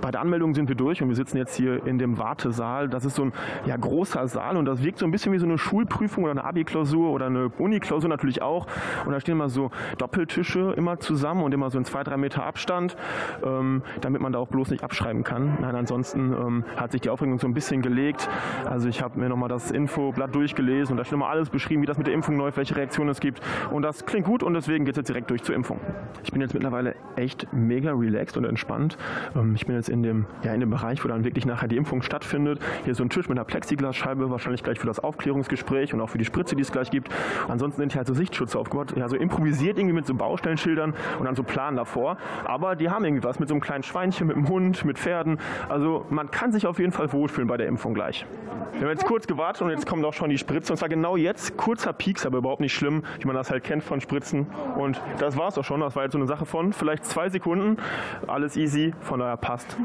Bei 0.01 0.11
der 0.11 0.21
Anmeldung 0.21 0.55
sind 0.55 0.69
wir 0.69 0.77
durch 0.77 1.03
und 1.03 1.09
wir 1.09 1.17
sitzen 1.17 1.37
jetzt 1.37 1.57
hier 1.57 1.87
in 1.87 1.99
dem 1.99 2.19
Wartesaal. 2.19 2.89
Das 2.89 3.05
ist 3.05 3.17
so 3.17 3.25
ein 3.25 3.33
ja, 3.67 3.77
großer 3.77 4.27
Saal 4.29 4.57
und 4.57 4.65
das 4.67 4.83
wirkt 4.83 4.99
so 4.99 5.05
ein 5.05 5.11
bisschen 5.11 5.33
wie 5.33 5.39
so 5.39 5.47
eine 5.47 5.59
Schulprüfung 5.59 6.25
oder 6.25 6.33
eine 6.33 6.45
Abi-Klausur 6.45 7.11
oder 7.11 7.27
eine 7.27 7.49
Uni-Klausur 7.49 8.09
natürlich 8.09 8.43
auch. 8.43 8.67
Und 9.05 9.13
da 9.13 9.21
stehen 9.21 9.33
immer 9.33 9.49
so 9.49 9.71
Doppeltische 9.99 10.73
immer 10.77 10.99
zusammen 10.99 11.43
und 11.47 11.55
immer 11.55 11.71
so 11.71 11.79
in 11.79 11.85
zwei, 11.85 12.03
drei 12.03 12.17
Meter 12.17 12.45
Abstand, 12.45 12.97
ähm, 13.45 13.83
damit 14.01 14.21
man 14.21 14.33
da 14.33 14.39
auch 14.39 14.49
bloß 14.49 14.71
nicht 14.71 14.85
abschreiben 14.85 15.25
kann. 15.25 15.59
Nein, 15.61 15.75
ansonsten 15.75 16.33
ähm, 16.33 16.65
hat 16.77 16.93
sich 16.93 17.01
die 17.01 17.11
Aufregung 17.11 17.39
so 17.39 17.47
ein 17.47 17.55
bisschen 17.55 17.83
gelegt. 17.83 18.29
Also 18.67 18.89
ich 18.89 19.03
habe 19.03 19.19
mir 19.19 19.29
nochmal 19.29 19.49
das 19.49 19.71
Infoblatt 19.71 20.35
durchgelesen 20.35 20.93
und 20.93 20.99
da 20.99 21.05
steht 21.05 21.13
nochmal 21.13 21.35
alles 21.35 21.49
beschrieben, 21.49 21.83
wie 21.83 21.87
das 21.87 21.99
mit 21.99 22.07
der 22.07 22.15
Impfung 22.15 22.37
läuft, 22.37 22.57
welche 22.57 22.77
Reaktionen 22.77 23.11
es 23.11 23.21
gibt. 23.21 23.41
Und 23.71 23.83
das 23.83 24.05
klingt 24.05 24.27
gut 24.27 24.43
und 24.43 24.55
deswegen 24.55 24.85
geht 24.85 24.95
es 24.95 24.99
jetzt 24.99 25.09
direkt 25.09 25.31
durch 25.31 25.43
zur 25.43 25.55
Impfung. 25.55 25.81
Ich 26.25 26.33
bin 26.33 26.41
jetzt 26.41 26.53
mittlerweile 26.53 26.95
echt 27.15 27.53
mega 27.53 27.93
relaxed 27.93 28.37
und 28.37 28.45
entspannt. 28.45 28.99
Ähm, 29.35 29.55
ich 29.55 29.67
bin 29.67 29.77
jetzt 29.77 29.89
in 29.89 30.03
dem, 30.03 30.27
ja, 30.43 30.53
in 30.53 30.61
dem 30.61 30.71
Bereich, 30.71 31.05
wo 31.05 31.09
dann 31.09 31.25
wirklich 31.25 31.47
nachher 31.47 31.69
die 31.69 31.77
Impfung 31.77 32.03
stattfindet. 32.03 32.61
Hier 32.85 32.95
so 32.95 33.05
ein 33.05 33.11
Tisch 33.11 33.29
mit 33.29 33.39
einer 33.39 33.45
Plexiglasscheibe, 33.45 34.31
wahrscheinlich 34.31 34.63
gleich 34.63 34.81
für 34.81 34.87
das 34.87 34.99
Aufklärungsgespräch 34.99 35.95
und 35.95 36.01
auch 36.01 36.09
für 36.09 36.19
die 36.19 36.25
Spritze, 36.25 36.57
die 36.57 36.63
es 36.63 36.73
gleich 36.73 36.91
gibt. 36.91 37.09
Ansonsten 37.49 37.81
sind 37.81 37.93
hier 37.93 37.99
halt 37.99 38.09
so 38.09 38.15
Sichtschutze 38.15 38.59
aufgebaut, 38.59 38.95
ja, 38.97 39.09
so 39.09 39.17
improvisiert 39.17 39.79
irgendwie 39.79 39.95
mit 39.95 40.07
so 40.07 40.15
Baustellenschildern 40.15 40.95
und 41.19 41.25
dann 41.25 41.36
so 41.37 41.43
Plan 41.43 41.77
davor. 41.77 42.17
Aber 42.45 42.77
die 42.77 42.91
haben 42.91 43.05
irgendwie 43.05 43.25
was 43.25 43.39
mit 43.39 43.49
so 43.49 43.55
einem 43.55 43.61
kleinen 43.61 43.83
Schweinchen, 43.83 44.27
mit 44.27 44.37
einem 44.37 44.49
Hund, 44.49 44.85
mit 44.85 44.99
Pferden. 44.99 45.39
Also 45.69 46.07
man 46.11 46.31
kann 46.31 46.53
sich 46.53 46.67
auf 46.67 46.79
jeden 46.79 46.93
Fall 46.93 47.13
wohlfühlen 47.13 47.49
bei 47.49 47.57
der 47.57 47.67
Impfung 47.67 47.95
gleich. 47.95 48.27
Wir 48.73 48.83
haben 48.83 48.91
jetzt 48.91 49.07
kurz 49.07 49.27
gewartet 49.27 49.63
und 49.63 49.71
jetzt 49.71 49.87
kommt 49.87 50.05
auch 50.05 50.13
schon 50.13 50.29
die 50.29 50.39
Spritze. 50.39 50.73
Und 50.73 50.79
zwar 50.79 50.89
genau 50.89 51.17
jetzt, 51.17 51.57
kurzer 51.57 51.93
Pieks, 51.93 52.27
aber 52.27 52.39
überhaupt 52.39 52.61
nicht 52.61 52.75
schlimm, 52.75 53.05
wie 53.21 53.27
man 53.27 53.35
das 53.35 53.51
halt 53.51 53.65
kennt 53.65 53.83
von 53.83 54.01
Spritzen. 54.01 54.47
Und 54.77 55.01
das 55.19 55.37
war 55.37 55.49
es 55.49 55.57
auch 55.57 55.65
schon. 55.65 55.81
Das 55.81 55.97
war 55.97 56.03
jetzt 56.03 56.13
so 56.13 56.19
eine 56.19 56.27
Sache 56.27 56.45
von 56.45 56.73
vielleicht 56.73 57.05
zwei 57.05 57.31
Sekunden. 57.31 57.79
Alles 58.27 58.57
easy, 58.57 58.93
von 59.01 59.21
daher 59.21 59.37
passt. 59.37 59.77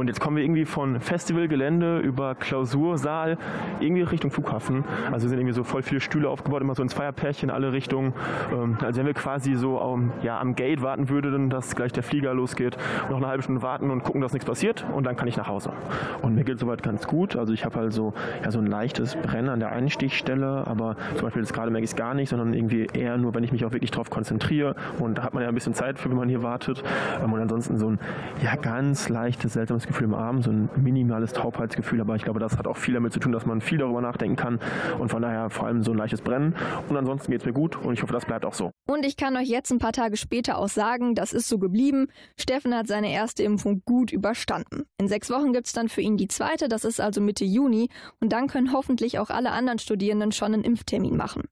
Und 0.00 0.06
jetzt 0.06 0.18
kommen 0.18 0.38
wir 0.38 0.42
irgendwie 0.42 0.64
von 0.64 0.98
Festivalgelände 0.98 1.98
über 1.98 2.34
Klausursaal 2.34 3.36
irgendwie 3.80 4.00
Richtung 4.00 4.30
Flughafen. 4.30 4.82
Also 5.12 5.28
sind 5.28 5.36
irgendwie 5.36 5.52
so 5.52 5.62
voll 5.62 5.82
viele 5.82 6.00
Stühle 6.00 6.30
aufgebaut, 6.30 6.62
immer 6.62 6.74
so 6.74 6.80
ein 6.80 6.88
Zweierpärchen 6.88 7.50
in 7.50 7.54
alle 7.54 7.74
Richtungen. 7.74 8.14
Ähm, 8.50 8.78
also 8.80 8.98
wenn 8.98 9.06
wir 9.06 9.12
quasi 9.12 9.56
so 9.56 9.78
um, 9.78 10.10
ja, 10.22 10.40
am 10.40 10.54
Gate 10.54 10.80
warten 10.80 11.10
würden, 11.10 11.50
dass 11.50 11.76
gleich 11.76 11.92
der 11.92 12.02
Flieger 12.02 12.32
losgeht, 12.32 12.78
noch 13.10 13.18
eine 13.18 13.26
halbe 13.26 13.42
Stunde 13.42 13.60
warten 13.60 13.90
und 13.90 14.02
gucken, 14.02 14.22
dass 14.22 14.32
nichts 14.32 14.46
passiert 14.46 14.86
und 14.94 15.04
dann 15.04 15.16
kann 15.16 15.28
ich 15.28 15.36
nach 15.36 15.48
Hause. 15.48 15.74
Und 16.22 16.34
mir 16.34 16.44
geht 16.44 16.60
soweit 16.60 16.82
ganz 16.82 17.06
gut. 17.06 17.36
Also 17.36 17.52
ich 17.52 17.66
habe 17.66 17.78
also 17.78 18.14
ja, 18.42 18.50
so 18.50 18.58
ein 18.58 18.66
leichtes 18.66 19.16
Brennen 19.16 19.50
an 19.50 19.60
der 19.60 19.72
Einstichstelle, 19.72 20.66
aber 20.66 20.96
zum 21.16 21.24
Beispiel 21.24 21.42
jetzt 21.42 21.52
gerade 21.52 21.70
merke 21.70 21.84
ich 21.84 21.90
es 21.90 21.96
gar 21.96 22.14
nicht, 22.14 22.30
sondern 22.30 22.54
irgendwie 22.54 22.86
eher 22.94 23.18
nur, 23.18 23.34
wenn 23.34 23.44
ich 23.44 23.52
mich 23.52 23.66
auch 23.66 23.72
wirklich 23.72 23.90
darauf 23.90 24.08
konzentriere. 24.08 24.76
Und 24.98 25.18
da 25.18 25.24
hat 25.24 25.34
man 25.34 25.42
ja 25.42 25.50
ein 25.50 25.54
bisschen 25.54 25.74
Zeit 25.74 25.98
für, 25.98 26.08
wenn 26.08 26.16
man 26.16 26.30
hier 26.30 26.42
wartet. 26.42 26.82
Ähm, 27.22 27.34
und 27.34 27.40
ansonsten 27.42 27.76
so 27.76 27.90
ein 27.90 27.98
ja, 28.42 28.56
ganz 28.56 29.10
leichtes, 29.10 29.52
seltsames 29.52 29.89
Gefühl 29.90 30.06
im 30.06 30.14
Arm, 30.14 30.42
so 30.42 30.50
ein 30.50 30.70
minimales 30.76 31.32
Taubheitsgefühl. 31.32 32.00
Aber 32.00 32.16
ich 32.16 32.22
glaube, 32.22 32.40
das 32.40 32.56
hat 32.56 32.66
auch 32.66 32.76
viel 32.76 32.94
damit 32.94 33.12
zu 33.12 33.20
tun, 33.20 33.32
dass 33.32 33.46
man 33.46 33.60
viel 33.60 33.78
darüber 33.78 34.00
nachdenken 34.00 34.36
kann. 34.36 34.60
Und 34.98 35.10
von 35.10 35.22
daher 35.22 35.50
vor 35.50 35.66
allem 35.66 35.82
so 35.82 35.92
ein 35.92 35.98
leichtes 35.98 36.22
Brennen. 36.22 36.54
Und 36.88 36.96
ansonsten 36.96 37.30
geht 37.30 37.40
es 37.40 37.46
mir 37.46 37.52
gut 37.52 37.76
und 37.76 37.92
ich 37.92 38.02
hoffe, 38.02 38.12
das 38.12 38.24
bleibt 38.24 38.44
auch 38.44 38.54
so. 38.54 38.70
Und 38.88 39.04
ich 39.04 39.16
kann 39.16 39.36
euch 39.36 39.48
jetzt 39.48 39.70
ein 39.70 39.78
paar 39.78 39.92
Tage 39.92 40.16
später 40.16 40.58
auch 40.58 40.68
sagen, 40.68 41.14
das 41.14 41.32
ist 41.32 41.48
so 41.48 41.58
geblieben. 41.58 42.08
Steffen 42.38 42.74
hat 42.74 42.86
seine 42.86 43.12
erste 43.12 43.42
Impfung 43.42 43.82
gut 43.84 44.12
überstanden. 44.12 44.84
In 44.98 45.08
sechs 45.08 45.30
Wochen 45.30 45.52
gibt 45.52 45.66
es 45.66 45.72
dann 45.72 45.88
für 45.88 46.00
ihn 46.00 46.16
die 46.16 46.28
zweite, 46.28 46.68
das 46.68 46.84
ist 46.84 47.00
also 47.00 47.20
Mitte 47.20 47.44
Juni. 47.44 47.88
Und 48.20 48.32
dann 48.32 48.48
können 48.48 48.72
hoffentlich 48.72 49.18
auch 49.18 49.30
alle 49.30 49.50
anderen 49.50 49.78
Studierenden 49.78 50.32
schon 50.32 50.54
einen 50.54 50.64
Impftermin 50.64 51.16
machen. 51.16 51.42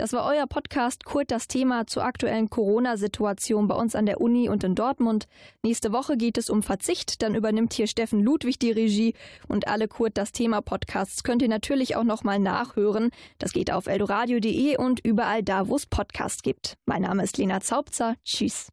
Das 0.00 0.14
war 0.14 0.24
euer 0.24 0.46
Podcast 0.46 1.04
Kurt 1.04 1.30
das 1.30 1.46
Thema 1.46 1.86
zur 1.86 2.04
aktuellen 2.04 2.48
Corona-Situation 2.48 3.68
bei 3.68 3.74
uns 3.74 3.94
an 3.94 4.06
der 4.06 4.22
Uni 4.22 4.48
und 4.48 4.64
in 4.64 4.74
Dortmund. 4.74 5.28
Nächste 5.62 5.92
Woche 5.92 6.16
geht 6.16 6.38
es 6.38 6.48
um 6.48 6.62
Verzicht, 6.62 7.20
dann 7.20 7.34
übernimmt 7.34 7.74
hier 7.74 7.86
Steffen 7.86 8.22
Ludwig 8.22 8.58
die 8.58 8.70
Regie 8.70 9.12
und 9.46 9.68
alle 9.68 9.88
Kurt 9.88 10.16
das 10.16 10.32
Thema 10.32 10.62
Podcasts 10.62 11.22
könnt 11.22 11.42
ihr 11.42 11.48
natürlich 11.48 11.96
auch 11.96 12.04
nochmal 12.04 12.38
nachhören. 12.38 13.10
Das 13.38 13.52
geht 13.52 13.70
auf 13.70 13.88
eldoradio.de 13.88 14.78
und 14.78 15.00
überall 15.00 15.42
da, 15.42 15.68
wo 15.68 15.76
es 15.76 15.84
Podcasts 15.84 16.42
gibt. 16.42 16.78
Mein 16.86 17.02
Name 17.02 17.22
ist 17.22 17.36
Lena 17.36 17.60
Zaubzer. 17.60 18.14
Tschüss. 18.24 18.68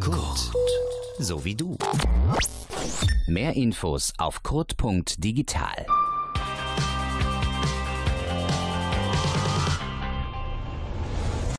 Kurt, 0.00 0.52
so 1.18 1.46
wie 1.46 1.54
du. 1.54 1.78
Mehr 3.26 3.54
Infos 3.54 4.12
auf 4.18 4.42
kurt.digital. 4.42 5.86